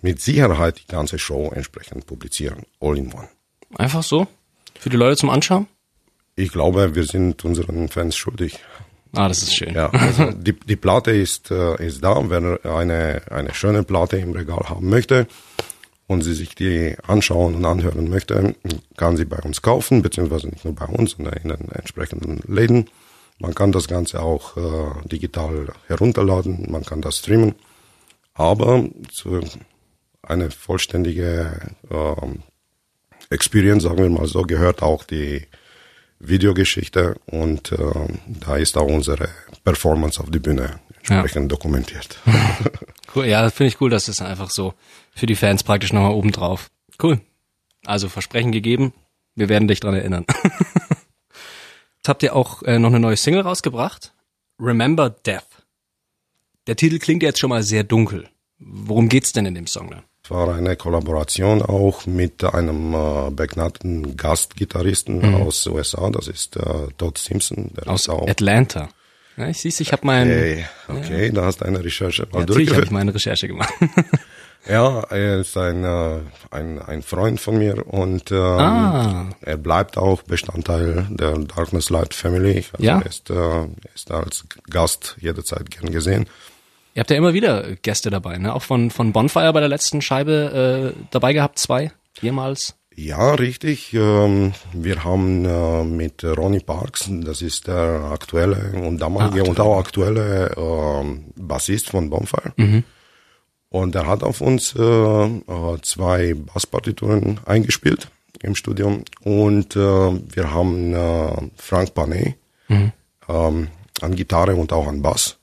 mit 0.00 0.20
Sicherheit 0.20 0.80
die 0.80 0.86
ganze 0.86 1.18
Show 1.18 1.50
entsprechend 1.54 2.06
publizieren, 2.06 2.64
all 2.80 2.96
in 2.96 3.12
one. 3.12 3.28
Einfach 3.76 4.02
so? 4.02 4.26
Für 4.78 4.90
die 4.90 4.96
Leute 4.96 5.16
zum 5.16 5.30
Anschauen? 5.30 5.66
Ich 6.36 6.52
glaube, 6.52 6.94
wir 6.94 7.04
sind 7.04 7.44
unseren 7.44 7.88
Fans 7.88 8.16
schuldig. 8.16 8.58
Ah, 9.14 9.28
das 9.28 9.42
ist 9.42 9.56
schön. 9.56 9.74
Ja, 9.74 9.90
also 9.90 10.30
die, 10.36 10.52
die 10.52 10.76
Platte 10.76 11.10
ist, 11.10 11.50
äh, 11.50 11.84
ist 11.84 12.04
da. 12.04 12.22
Wer 12.28 12.60
eine, 12.64 13.22
eine 13.30 13.54
schöne 13.54 13.82
Platte 13.82 14.18
im 14.18 14.32
Regal 14.32 14.68
haben 14.68 14.88
möchte 14.88 15.26
und 16.06 16.22
sie 16.22 16.34
sich 16.34 16.54
die 16.54 16.94
anschauen 17.06 17.54
und 17.54 17.64
anhören 17.64 18.08
möchte, 18.08 18.54
kann 18.96 19.16
sie 19.16 19.24
bei 19.24 19.38
uns 19.38 19.62
kaufen, 19.62 20.02
beziehungsweise 20.02 20.48
nicht 20.48 20.64
nur 20.64 20.74
bei 20.74 20.86
uns, 20.86 21.12
sondern 21.12 21.34
in 21.34 21.48
den 21.48 21.68
entsprechenden 21.70 22.40
Läden. 22.46 22.88
Man 23.38 23.54
kann 23.54 23.72
das 23.72 23.88
Ganze 23.88 24.20
auch 24.20 24.56
äh, 24.56 25.08
digital 25.08 25.68
herunterladen, 25.86 26.66
man 26.70 26.84
kann 26.84 27.00
das 27.00 27.18
streamen. 27.18 27.54
Aber 28.38 28.84
zu 29.10 29.40
eine 30.22 30.50
vollständige 30.50 31.74
ähm, 31.90 32.42
Experience, 33.30 33.82
sagen 33.82 33.98
wir 33.98 34.08
mal 34.08 34.26
so, 34.26 34.42
gehört 34.42 34.82
auch 34.82 35.04
die 35.04 35.46
Videogeschichte 36.20 37.16
und 37.26 37.72
äh, 37.72 38.08
da 38.26 38.56
ist 38.56 38.76
auch 38.78 38.86
unsere 38.86 39.28
Performance 39.64 40.20
auf 40.20 40.30
die 40.30 40.38
Bühne 40.38 40.80
entsprechend 40.98 41.52
dokumentiert. 41.52 42.18
Cool. 43.14 43.24
Ja, 43.24 43.48
finde 43.48 43.68
ich 43.68 43.80
cool, 43.80 43.88
dass 43.88 44.04
das 44.04 44.20
einfach 44.20 44.50
so 44.50 44.74
für 45.14 45.24
die 45.24 45.34
Fans 45.34 45.62
praktisch 45.64 45.94
nochmal 45.94 46.12
oben 46.12 46.30
drauf. 46.30 46.68
Cool. 47.02 47.22
Also 47.86 48.10
Versprechen 48.10 48.52
gegeben. 48.52 48.92
Wir 49.34 49.48
werden 49.48 49.66
dich 49.66 49.80
dran 49.80 49.94
erinnern. 49.94 50.26
Jetzt 51.96 52.06
habt 52.06 52.22
ihr 52.22 52.36
auch 52.36 52.62
äh, 52.64 52.78
noch 52.78 52.90
eine 52.90 53.00
neue 53.00 53.16
Single 53.16 53.40
rausgebracht. 53.40 54.12
Remember 54.60 55.08
Death. 55.08 55.47
Der 56.68 56.76
Titel 56.76 56.98
klingt 56.98 57.22
jetzt 57.22 57.38
schon 57.40 57.48
mal 57.50 57.62
sehr 57.62 57.82
dunkel. 57.82 58.28
Worum 58.58 59.08
geht's 59.08 59.32
denn 59.32 59.46
in 59.46 59.54
dem 59.54 59.66
Song 59.66 59.90
dann? 59.90 60.02
Es 60.22 60.30
war 60.30 60.54
eine 60.54 60.76
Kollaboration 60.76 61.62
auch 61.62 62.04
mit 62.06 62.44
einem 62.44 62.92
äh, 62.94 63.30
begnadeten 63.30 64.16
Gastgitarristen 64.16 65.34
aus 65.36 65.66
USA, 65.66 66.10
das 66.10 66.28
ist 66.28 66.56
äh, 66.56 66.88
Todd 66.98 67.16
Simpson. 67.16 67.70
Aus 67.86 68.08
Atlanta. 68.10 68.90
Ja, 69.38 69.48
ich 69.48 69.60
sieh's, 69.60 69.80
ich 69.80 69.92
habe 69.92 70.04
mein 70.06 70.26
okay, 70.28 70.66
okay, 70.88 71.30
da 71.30 71.44
hast 71.44 71.60
du 71.60 71.64
eine 71.64 71.82
Recherche 71.82 72.26
mal 72.32 72.40
natürlich 72.40 72.70
habe 72.72 72.84
ich 72.84 72.90
meine 72.90 73.14
Recherche 73.14 73.48
gemacht. 73.48 73.72
Ja, 74.68 75.00
er 75.04 75.38
ist 75.38 75.56
ein, 75.56 75.84
äh, 75.84 76.18
ein, 76.50 76.78
ein 76.82 77.02
Freund 77.02 77.40
von 77.40 77.56
mir 77.58 77.86
und 77.86 78.30
ähm, 78.32 78.36
Ah. 78.38 79.30
er 79.40 79.56
bleibt 79.56 79.96
auch 79.96 80.22
Bestandteil 80.22 81.06
der 81.10 81.38
Darkness 81.38 81.88
Light 81.90 82.12
Family. 82.12 82.64
Also 82.72 82.84
Ja. 82.84 82.98
Er 83.00 83.06
ist, 83.06 83.30
äh, 83.30 83.34
er 83.34 83.68
ist 83.94 84.10
als 84.10 84.44
Gast 84.68 85.16
jederzeit 85.20 85.70
gern 85.70 85.90
gesehen. 85.92 86.26
Ihr 86.98 87.02
habt 87.02 87.10
ja 87.12 87.16
immer 87.16 87.32
wieder 87.32 87.76
Gäste 87.82 88.10
dabei, 88.10 88.38
ne? 88.38 88.52
Auch 88.52 88.62
von 88.62 88.90
von 88.90 89.12
Bonfire 89.12 89.52
bei 89.52 89.60
der 89.60 89.68
letzten 89.68 90.02
Scheibe 90.02 90.92
äh, 90.96 91.00
dabei 91.12 91.32
gehabt, 91.32 91.60
zwei 91.60 91.92
jemals. 92.20 92.74
Ja, 92.96 93.34
richtig. 93.34 93.94
Ähm, 93.94 94.52
wir 94.72 95.04
haben 95.04 95.44
äh, 95.44 95.84
mit 95.84 96.24
Ronnie 96.24 96.58
Parks, 96.58 97.08
das 97.08 97.40
ist 97.40 97.68
der 97.68 98.10
aktuelle 98.10 98.72
und 98.84 98.98
damalige 98.98 99.44
Ah, 99.44 99.48
und 99.48 99.60
auch 99.60 99.78
aktuelle 99.78 100.50
ähm, 100.56 101.26
Bassist 101.36 101.90
von 101.90 102.10
Bonfire. 102.10 102.52
Mhm. 102.56 102.82
Und 103.68 103.94
er 103.94 104.08
hat 104.08 104.24
auf 104.24 104.40
uns 104.40 104.74
äh, 104.74 104.82
äh, 104.82 105.80
zwei 105.82 106.34
Basspartituren 106.34 107.38
eingespielt 107.46 108.08
im 108.42 108.56
Studium. 108.56 109.04
Und 109.22 109.76
wir 109.76 110.52
haben 110.52 111.50
Frank 111.54 111.94
Panet 111.94 112.34
Mhm. 112.66 112.92
ähm, 113.28 113.68
an 114.00 114.14
Gitarre 114.16 114.56
und 114.56 114.72
auch 114.72 114.88
an 114.88 115.00
Bass. 115.00 115.37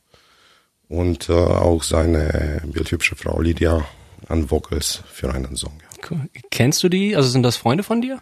Und 0.87 1.29
äh, 1.29 1.33
auch 1.33 1.83
seine 1.83 2.61
bildhübsche 2.65 3.15
Frau 3.15 3.41
Lydia 3.41 3.85
an 4.27 4.49
Vocals 4.51 5.03
für 5.11 5.33
einen 5.33 5.55
Song. 5.55 5.79
Cool. 6.09 6.29
Kennst 6.51 6.83
du 6.83 6.89
die? 6.89 7.15
Also 7.15 7.29
sind 7.29 7.43
das 7.43 7.57
Freunde 7.57 7.83
von 7.83 8.01
dir? 8.01 8.21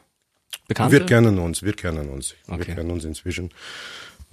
Bekannte? 0.67 0.93
Wir 0.93 1.05
kennen 1.05 1.39
uns, 1.39 1.63
wir 1.63 1.73
kennen 1.73 2.09
uns. 2.09 2.35
Okay. 2.47 2.59
Wir 2.67 2.75
kennen 2.75 2.91
uns 2.91 3.03
inzwischen 3.03 3.51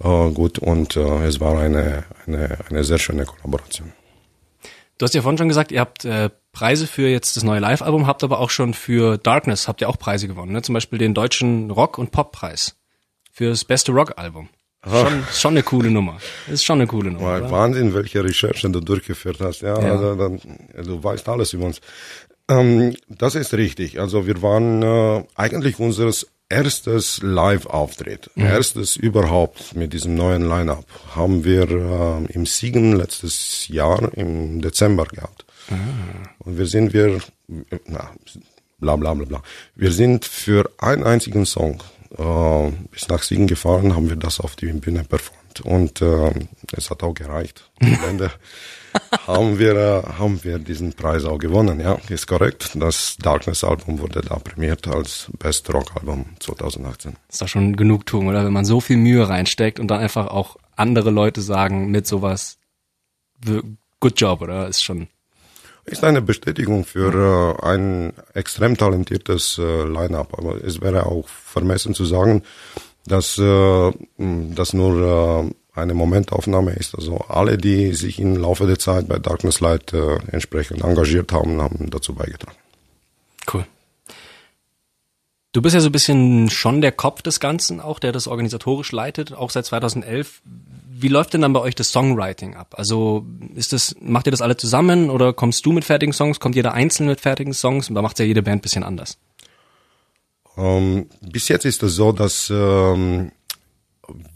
äh, 0.03 0.29
gut 0.31 0.59
und 0.59 0.95
äh, 0.95 1.25
es 1.25 1.39
war 1.39 1.59
eine, 1.59 2.03
eine, 2.25 2.57
eine 2.69 2.83
sehr 2.83 2.99
schöne 2.99 3.25
Kollaboration. 3.25 3.91
Du 4.97 5.05
hast 5.05 5.13
ja 5.13 5.21
vorhin 5.21 5.37
schon 5.37 5.47
gesagt, 5.47 5.71
ihr 5.71 5.79
habt 5.79 6.05
äh, 6.05 6.29
Preise 6.51 6.85
für 6.85 7.07
jetzt 7.07 7.35
das 7.35 7.43
neue 7.43 7.59
Live-Album, 7.59 8.07
habt 8.07 8.23
aber 8.23 8.39
auch 8.39 8.49
schon 8.49 8.73
für 8.73 9.17
Darkness 9.17 9.67
habt 9.67 9.81
ihr 9.81 9.89
auch 9.89 9.97
Preise 9.97 10.27
gewonnen, 10.27 10.51
ne? 10.51 10.61
Zum 10.61 10.73
Beispiel 10.73 10.99
den 10.99 11.13
deutschen 11.13 11.71
Rock- 11.71 11.97
und 11.97 12.11
Pop-Preis 12.11 12.75
für 13.31 13.49
das 13.49 13.65
beste 13.65 13.91
Rock-Album. 13.91 14.49
Schon, 14.83 15.23
schon 15.31 15.51
eine 15.51 15.63
coole 15.63 15.91
Nummer. 15.91 16.17
Das 16.47 16.55
ist 16.55 16.65
schon 16.65 16.79
eine 16.79 16.87
coole 16.87 17.11
Nummer. 17.11 17.37
Oder? 17.37 17.51
Wahnsinn, 17.51 17.93
welche 17.93 18.23
Recherchen 18.23 18.73
du 18.73 18.79
durchgeführt 18.79 19.37
hast. 19.39 19.61
Ja, 19.61 19.79
Ja. 19.79 19.91
Also, 19.91 20.15
dann, 20.15 20.41
du 20.83 21.03
weißt 21.03 21.29
alles 21.29 21.53
über 21.53 21.65
uns. 21.65 21.81
Ähm, 22.49 22.95
das 23.07 23.35
ist 23.35 23.53
richtig. 23.53 23.99
Also 23.99 24.25
wir 24.25 24.41
waren 24.41 24.81
äh, 24.81 25.23
eigentlich 25.35 25.79
unseres 25.79 26.27
erstes 26.49 27.21
Live-Auftritt, 27.21 28.29
mhm. 28.35 28.45
erstes 28.45 28.97
überhaupt 28.97 29.75
mit 29.75 29.93
diesem 29.93 30.15
neuen 30.15 30.47
Line-Up, 30.47 30.85
haben 31.15 31.45
wir 31.45 31.69
äh, 31.69 32.33
im 32.33 32.45
Siegen 32.45 32.93
letztes 32.93 33.67
Jahr 33.69 34.11
im 34.17 34.61
Dezember 34.61 35.05
gehabt. 35.05 35.45
Mhm. 35.69 35.77
Und 36.39 36.57
wir 36.57 36.65
sind 36.65 36.93
wir, 36.93 37.19
na, 37.85 38.11
bla 38.79 38.95
bla 38.97 39.13
bla 39.13 39.25
bla. 39.25 39.43
Wir 39.75 39.91
sind 39.91 40.25
für 40.25 40.69
einen 40.77 41.03
einzigen 41.03 41.45
Song 41.45 41.81
äh, 42.17 42.71
bis 42.91 43.07
nach 43.07 43.23
Siegen 43.23 43.47
gefahren, 43.47 43.95
haben 43.95 44.09
wir 44.09 44.15
das 44.15 44.39
auf 44.39 44.55
die 44.55 44.71
Bühne 44.73 45.03
performt. 45.03 45.61
Und 45.61 46.01
äh, 46.01 46.33
es 46.73 46.89
hat 46.89 47.03
auch 47.03 47.13
gereicht. 47.13 47.69
Am 47.81 47.97
Ende 48.09 48.31
haben 49.27 49.59
wir, 49.59 49.75
äh, 49.75 50.03
haben 50.17 50.43
wir 50.43 50.59
diesen 50.59 50.93
Preis 50.93 51.25
auch 51.25 51.37
gewonnen. 51.37 51.79
Ja, 51.79 51.97
ist 52.09 52.27
korrekt. 52.27 52.71
Das 52.75 53.17
Darkness-Album 53.17 53.99
wurde 53.99 54.21
da 54.21 54.35
prämiert 54.35 54.87
als 54.87 55.29
Best 55.39 55.71
Rock-Album 55.73 56.25
2018. 56.39 57.13
Das 57.27 57.35
ist 57.35 57.41
doch 57.41 57.47
schon 57.47 57.75
Genugtuung, 57.75 58.27
oder? 58.27 58.45
Wenn 58.45 58.53
man 58.53 58.65
so 58.65 58.79
viel 58.79 58.97
Mühe 58.97 59.27
reinsteckt 59.27 59.79
und 59.79 59.87
dann 59.87 59.99
einfach 59.99 60.27
auch 60.27 60.57
andere 60.75 61.11
Leute 61.11 61.41
sagen 61.41 61.91
mit 61.91 62.07
sowas, 62.07 62.57
good 63.99 64.19
job, 64.19 64.41
oder? 64.41 64.67
Ist 64.67 64.83
schon 64.83 65.07
ist 65.85 66.03
eine 66.03 66.21
Bestätigung 66.21 66.85
für 66.85 67.57
äh, 67.59 67.65
ein 67.65 68.13
extrem 68.33 68.77
talentiertes 68.77 69.57
äh, 69.57 69.83
Line-up. 69.83 70.37
Aber 70.37 70.63
es 70.63 70.81
wäre 70.81 71.05
auch 71.05 71.27
vermessen 71.27 71.93
zu 71.93 72.05
sagen, 72.05 72.43
dass 73.05 73.37
äh, 73.37 73.91
das 74.17 74.73
nur 74.73 75.45
äh, 75.45 75.79
eine 75.79 75.93
Momentaufnahme 75.93 76.73
ist. 76.73 76.95
Also 76.95 77.17
alle, 77.27 77.57
die 77.57 77.93
sich 77.93 78.19
im 78.19 78.35
Laufe 78.35 78.67
der 78.67 78.79
Zeit 78.79 79.07
bei 79.07 79.19
Darkness 79.19 79.59
Light 79.59 79.93
äh, 79.93 80.17
entsprechend 80.31 80.83
engagiert 80.83 81.31
haben, 81.31 81.61
haben 81.61 81.89
dazu 81.89 82.13
beigetragen. 82.13 82.60
Du 85.53 85.61
bist 85.61 85.73
ja 85.73 85.81
so 85.81 85.89
ein 85.89 85.91
bisschen 85.91 86.49
schon 86.49 86.79
der 86.79 86.93
Kopf 86.93 87.21
des 87.21 87.41
Ganzen, 87.41 87.81
auch 87.81 87.99
der 87.99 88.13
das 88.13 88.27
organisatorisch 88.27 88.91
leitet, 88.93 89.33
auch 89.33 89.49
seit 89.49 89.65
2011. 89.65 90.41
Wie 90.45 91.09
läuft 91.09 91.33
denn 91.33 91.41
dann 91.41 91.51
bei 91.51 91.59
euch 91.59 91.75
das 91.75 91.91
Songwriting 91.91 92.55
ab? 92.55 92.75
Also 92.77 93.25
ist 93.53 93.73
das, 93.73 93.95
macht 93.99 94.27
ihr 94.27 94.31
das 94.31 94.41
alle 94.41 94.55
zusammen 94.55 95.09
oder 95.09 95.33
kommst 95.33 95.65
du 95.65 95.73
mit 95.73 95.83
fertigen 95.83 96.13
Songs? 96.13 96.39
Kommt 96.39 96.55
jeder 96.55 96.73
einzeln 96.73 97.07
mit 97.07 97.19
fertigen 97.19 97.53
Songs? 97.53 97.89
Und 97.89 97.95
da 97.95 98.01
macht 98.01 98.17
ja 98.19 98.25
jede 98.25 98.43
Band 98.43 98.61
bisschen 98.61 98.83
anders. 98.83 99.17
Ähm, 100.57 101.09
bis 101.19 101.49
jetzt 101.49 101.65
ist 101.65 101.83
es 101.83 101.95
so, 101.95 102.13
dass 102.13 102.49
ähm, 102.49 103.31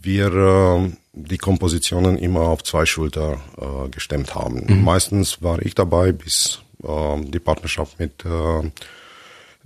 wir 0.02 0.34
äh, 0.34 0.90
die 1.14 1.38
Kompositionen 1.38 2.18
immer 2.18 2.42
auf 2.42 2.62
zwei 2.62 2.84
Schulter 2.84 3.40
äh, 3.56 3.88
gestemmt 3.88 4.34
haben. 4.34 4.64
Mhm. 4.66 4.84
Meistens 4.84 5.42
war 5.42 5.62
ich 5.62 5.74
dabei, 5.74 6.12
bis 6.12 6.60
äh, 6.82 7.20
die 7.22 7.38
Partnerschaft 7.38 7.98
mit 7.98 8.24
äh, 8.26 8.70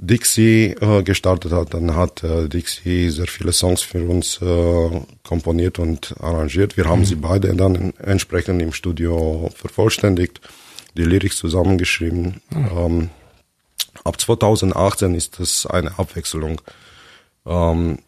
Dixie 0.02 0.74
äh, 0.80 1.02
gestartet 1.02 1.52
hat, 1.52 1.74
dann 1.74 1.94
hat 1.94 2.24
äh, 2.24 2.48
Dixie 2.48 3.10
sehr 3.10 3.26
viele 3.26 3.52
Songs 3.52 3.82
für 3.82 4.02
uns 4.02 4.40
äh, 4.40 5.00
komponiert 5.22 5.78
und 5.78 6.14
arrangiert. 6.20 6.78
Wir 6.78 6.86
haben 6.86 7.00
mhm. 7.00 7.04
sie 7.04 7.16
beide 7.16 7.54
dann 7.54 7.92
entsprechend 7.98 8.62
im 8.62 8.72
Studio 8.72 9.50
vervollständigt, 9.54 10.40
die 10.96 11.04
Lyrics 11.04 11.36
zusammengeschrieben. 11.36 12.40
Mhm. 12.48 12.70
Ähm, 12.74 13.10
ab 14.02 14.18
2018 14.18 15.14
ist 15.14 15.38
das 15.38 15.66
eine 15.66 15.98
Abwechslung. 15.98 16.62
Ähm, 17.44 17.98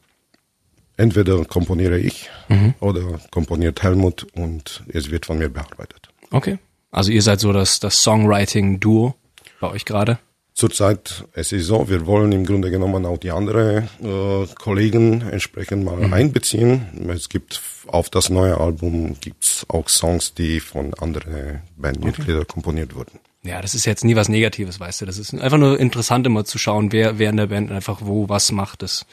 entweder 0.97 1.45
komponiere 1.45 1.99
ich 1.99 2.31
mhm. 2.49 2.73
oder 2.81 3.21
komponiert 3.31 3.83
Helmut 3.83 4.27
und 4.33 4.83
es 4.89 5.11
wird 5.11 5.27
von 5.27 5.37
mir 5.37 5.51
bearbeitet. 5.51 6.09
Okay. 6.31 6.59
Also 6.91 7.11
ihr 7.13 7.23
seid 7.23 7.41
so 7.41 7.53
das, 7.53 7.81
das 7.81 8.03
Songwriting-Duo 8.03 9.15
bei 9.61 9.69
euch 9.69 9.85
gerade? 9.85 10.19
Zurzeit, 10.55 11.25
es 11.33 11.51
ist 11.53 11.67
so, 11.67 11.89
wir 11.89 12.07
wollen 12.07 12.31
im 12.33 12.45
Grunde 12.45 12.71
genommen 12.71 13.07
auch 13.07 13.17
die 13.17 13.31
anderen 13.31 13.89
äh, 14.03 14.47
Kollegen 14.55 15.23
entsprechend 15.23 15.85
mal 15.85 15.97
mhm. 15.97 16.13
einbeziehen. 16.13 17.09
Es 17.09 17.31
gibt 17.31 17.63
auf 17.87 18.11
das 18.11 18.29
neue 18.29 18.59
Album 18.59 19.17
gibt's 19.21 19.65
auch 19.69 19.89
Songs, 19.89 20.35
die 20.35 20.61
von 20.61 20.93
anderen 20.95 21.63
Bandmitgliedern 21.77 22.43
okay. 22.43 22.53
komponiert 22.53 22.95
wurden. 22.95 23.19
Ja, 23.43 23.61
das 23.61 23.75
ist 23.75 23.87
jetzt 23.87 24.05
nie 24.05 24.15
was 24.15 24.29
Negatives, 24.29 24.79
weißt 24.79 25.01
du. 25.01 25.07
Das 25.07 25.19
ist 25.19 25.35
einfach 25.35 25.59
nur 25.59 25.81
interessant 25.81 26.27
immer 26.27 26.45
zu 26.45 26.59
schauen, 26.59 26.93
wer, 26.93 27.19
wer 27.19 27.31
in 27.31 27.39
der 27.39 27.49
Band 27.49 27.73
einfach 27.73 28.01
wo 28.03 28.29
was 28.29 28.53
macht. 28.53 28.83
Das 28.83 29.07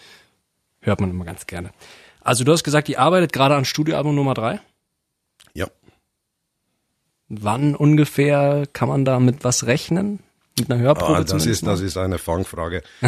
hört 0.82 1.00
man 1.00 1.10
immer 1.10 1.26
ganz 1.26 1.48
gerne. 1.48 1.72
Also 2.22 2.44
du 2.44 2.52
hast 2.52 2.64
gesagt, 2.64 2.90
ihr 2.90 3.00
arbeitet 3.00 3.34
gerade 3.34 3.56
an 3.56 3.66
Studioalbum 3.66 4.14
Nummer 4.14 4.34
drei. 4.34 4.60
Ja. 5.54 5.68
Wann 7.30 7.76
ungefähr 7.76 8.66
kann 8.72 8.90
man 8.90 9.06
da 9.06 9.20
mit 9.20 9.44
was 9.44 9.66
rechnen? 9.66 10.20
Mit 10.60 10.72
einer 10.72 10.82
Hörprobe 10.82 11.18
ah, 11.18 11.24
das 11.24 11.46
ist, 11.46 11.66
das 11.66 11.82
ist 11.82 11.98
eine 11.98 12.18
Fangfrage. 12.18 12.84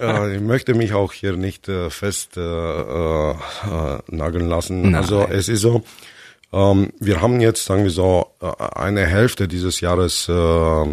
äh, 0.00 0.36
ich 0.36 0.40
möchte 0.40 0.74
mich 0.74 0.92
auch 0.92 1.12
hier 1.12 1.36
nicht 1.36 1.68
äh, 1.68 1.90
fest 1.90 2.36
äh, 2.36 2.40
äh, 2.40 3.34
nageln 4.08 4.48
lassen. 4.48 4.82
Nein. 4.82 4.94
Also 4.96 5.26
es 5.28 5.48
ist 5.48 5.60
so, 5.60 5.82
ähm, 6.52 6.92
wir 6.98 7.20
haben 7.20 7.40
jetzt, 7.40 7.64
sagen 7.64 7.84
wir 7.84 7.90
so, 7.90 8.26
äh, 8.40 8.50
eine 8.74 9.06
Hälfte 9.06 9.48
dieses 9.48 9.80
Jahres 9.80 10.28
äh, 10.28 10.84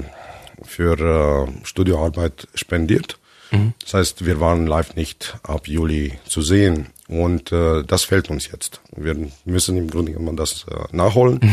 für 0.64 1.00
äh, 1.00 1.66
Studioarbeit 1.66 2.48
spendiert. 2.54 3.18
Mhm. 3.52 3.74
Das 3.84 3.94
heißt, 3.94 4.26
wir 4.26 4.40
waren 4.40 4.68
live 4.68 4.96
nicht 4.96 5.38
ab 5.44 5.68
Juli 5.68 6.20
zu 6.28 6.42
sehen. 6.42 6.88
Und 7.08 7.52
äh, 7.52 7.84
das 7.84 8.04
fällt 8.04 8.30
uns 8.30 8.52
jetzt. 8.52 8.82
Wir 8.96 9.16
müssen 9.46 9.78
im 9.78 9.90
Grunde 9.90 10.12
genommen 10.14 10.38
das 10.38 10.66
äh, 10.70 10.96
nachholen. 10.96 11.40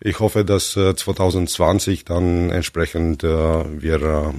Ich 0.00 0.20
hoffe, 0.20 0.44
dass 0.44 0.76
äh, 0.76 0.94
2020 0.94 2.04
dann 2.04 2.50
entsprechend 2.50 3.24
äh, 3.24 3.28
wir 3.28 4.34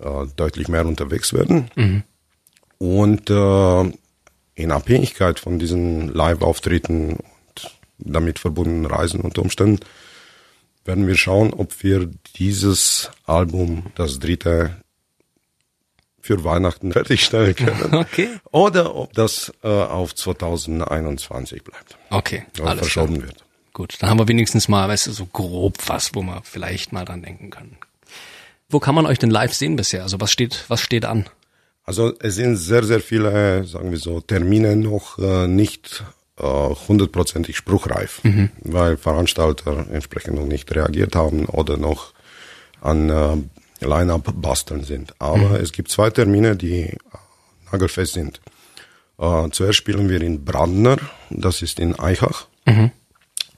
äh, 0.00 0.04
äh, 0.04 0.26
deutlich 0.36 0.68
mehr 0.68 0.86
unterwegs 0.86 1.32
werden. 1.32 1.70
Mhm. 1.74 2.02
Und 2.78 3.30
äh, 3.30 3.92
in 4.54 4.70
Abhängigkeit 4.70 5.40
von 5.40 5.58
diesen 5.58 6.12
Live-Auftritten 6.12 7.16
und 7.16 7.78
damit 7.98 8.38
verbundenen 8.38 8.86
Reisen 8.86 9.20
unter 9.20 9.42
Umständen 9.42 9.80
werden 10.84 11.06
wir 11.06 11.16
schauen, 11.16 11.52
ob 11.52 11.82
wir 11.82 12.10
dieses 12.36 13.10
Album, 13.24 13.86
das 13.94 14.18
dritte, 14.18 14.76
für 16.20 16.44
Weihnachten 16.44 16.92
fertigstellen 16.92 17.54
können. 17.54 17.94
Okay. 17.94 18.28
Oder 18.52 18.94
ob 18.94 19.12
das 19.12 19.52
äh, 19.62 19.68
auf 19.68 20.14
2021 20.14 21.64
bleibt. 21.64 21.96
Okay. 22.10 22.44
Oder 22.58 22.70
alles 22.70 22.80
verschoben 22.82 23.14
klar. 23.14 23.28
wird. 23.28 23.44
Gut, 23.72 23.96
dann 24.00 24.10
haben 24.10 24.18
wir 24.18 24.28
wenigstens 24.28 24.68
mal, 24.68 24.88
weißt 24.88 25.06
du, 25.06 25.12
so 25.12 25.26
grob 25.26 25.78
was, 25.86 26.14
wo 26.14 26.22
wir 26.22 26.42
vielleicht 26.44 26.92
mal 26.92 27.04
dran 27.04 27.22
denken 27.22 27.50
können. 27.50 27.78
Wo 28.68 28.80
kann 28.80 28.94
man 28.94 29.06
euch 29.06 29.18
denn 29.18 29.30
live 29.30 29.54
sehen 29.54 29.76
bisher? 29.76 30.02
Also 30.02 30.20
was 30.20 30.30
steht, 30.30 30.64
was 30.68 30.80
steht 30.80 31.04
an? 31.04 31.26
Also 31.84 32.12
es 32.20 32.36
sind 32.36 32.56
sehr, 32.56 32.84
sehr 32.84 33.00
viele, 33.00 33.64
sagen 33.64 33.90
wir 33.90 33.98
so, 33.98 34.20
Termine 34.20 34.76
noch 34.76 35.18
äh, 35.18 35.48
nicht 35.48 36.04
äh, 36.38 36.42
hundertprozentig 36.44 37.56
spruchreif, 37.56 38.22
mhm. 38.24 38.50
weil 38.60 38.96
Veranstalter 38.96 39.86
entsprechend 39.90 40.36
noch 40.36 40.46
nicht 40.46 40.74
reagiert 40.74 41.16
haben 41.16 41.46
oder 41.46 41.76
noch 41.76 42.12
an 42.80 43.10
äh, 43.10 43.84
Line-up 43.84 44.32
basteln 44.36 44.84
sind. 44.84 45.14
Aber 45.18 45.50
mhm. 45.50 45.56
es 45.56 45.72
gibt 45.72 45.90
zwei 45.90 46.10
Termine, 46.10 46.56
die 46.56 46.82
äh, 46.82 46.98
nagelfest 47.72 48.12
sind. 48.12 48.40
Äh, 49.18 49.48
zuerst 49.50 49.78
spielen 49.78 50.08
wir 50.08 50.20
in 50.20 50.44
Brandner, 50.44 50.98
das 51.30 51.62
ist 51.62 51.80
in 51.80 51.98
Eichach. 51.98 52.46
Mhm 52.66 52.90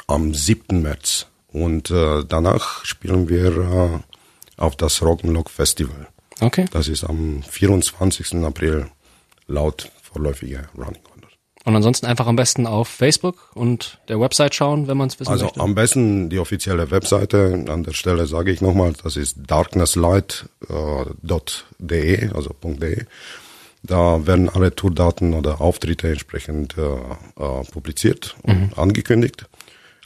am 0.07 0.35
7. 0.35 0.83
März. 0.83 1.27
Und 1.53 1.91
äh, 1.91 2.25
danach 2.29 2.85
spielen 2.85 3.29
wir 3.29 3.57
äh, 3.57 4.61
auf 4.61 4.77
das 4.77 5.01
Rock'n'Lock 5.01 5.49
Festival. 5.49 6.09
Okay. 6.41 6.67
Das 6.73 6.89
ist 6.89 7.05
am 7.05 7.43
24. 7.43 8.45
April 8.45 8.87
laut 9.47 9.91
vorläufige 10.03 10.65
Running 10.77 11.01
Order. 11.15 11.29
Und 11.65 11.77
ansonsten 11.77 12.07
einfach 12.07 12.27
am 12.27 12.35
besten 12.37 12.67
auf 12.67 12.89
Facebook 12.89 13.51
und 13.55 13.99
der 14.09 14.21
Website 14.21 14.55
schauen, 14.55 14.87
wenn 14.87 14.99
man 14.99 15.09
es 15.09 15.19
wissen 15.19 15.33
also 15.33 15.47
möchte. 15.47 15.61
Also 15.61 15.69
am 15.69 15.75
besten 15.75 16.29
die 16.29 16.39
offizielle 16.39 16.91
Webseite. 16.91 17.65
An 17.69 17.85
der 17.85 17.93
Stelle 17.93 18.27
sage 18.27 18.53
ich 18.53 18.61
nochmal, 18.61 18.93
das 19.03 19.17
ist 19.17 19.39
darknesslight.de, 19.47 22.15
äh, 22.15 22.31
also 22.35 22.55
.de. 22.63 23.05
Da 23.83 24.27
werden 24.27 24.49
alle 24.49 24.75
Tourdaten 24.75 25.35
oder 25.35 25.61
Auftritte 25.61 26.09
entsprechend 26.09 26.77
äh, 26.79 26.83
äh, 26.83 27.65
publiziert 27.71 28.35
und 28.43 28.61
mhm. 28.61 28.71
angekündigt. 28.77 29.47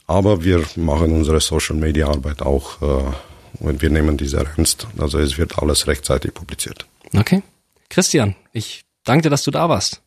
Aber 0.09 0.43
wir 0.43 0.65
machen 0.75 1.13
unsere 1.13 1.39
Social 1.39 1.75
Media 1.75 2.07
Arbeit 2.07 2.41
auch 2.41 2.81
äh, 2.81 3.63
und 3.63 3.81
wir 3.83 3.91
nehmen 3.91 4.17
diese 4.17 4.37
ernst. 4.37 4.87
Also 4.97 5.19
es 5.19 5.37
wird 5.37 5.59
alles 5.59 5.85
rechtzeitig 5.85 6.33
publiziert. 6.33 6.87
Okay. 7.15 7.43
Christian, 7.91 8.35
ich 8.51 8.85
danke 9.03 9.23
dir, 9.23 9.29
dass 9.29 9.43
du 9.43 9.51
da 9.51 9.69
warst. 9.69 10.01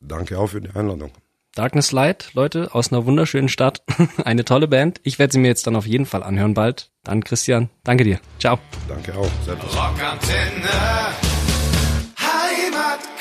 Danke 0.00 0.40
auch 0.40 0.48
für 0.48 0.60
die 0.60 0.70
Einladung. 0.74 1.12
Darkness 1.54 1.92
Light, 1.92 2.30
Leute, 2.34 2.74
aus 2.74 2.90
einer 2.90 3.06
wunderschönen 3.06 3.48
Stadt. 3.48 3.84
Eine 4.24 4.44
tolle 4.44 4.66
Band. 4.66 5.00
Ich 5.04 5.20
werde 5.20 5.32
sie 5.32 5.38
mir 5.38 5.48
jetzt 5.48 5.68
dann 5.68 5.76
auf 5.76 5.86
jeden 5.86 6.06
Fall 6.06 6.24
anhören 6.24 6.54
bald. 6.54 6.90
Dann 7.04 7.22
Christian, 7.22 7.70
danke 7.84 8.02
dir. 8.02 8.18
Ciao. 8.40 8.58
Danke 8.88 9.14
auch. 9.16 9.30
Servus. 9.44 9.72
Rockantenne. 9.76 11.33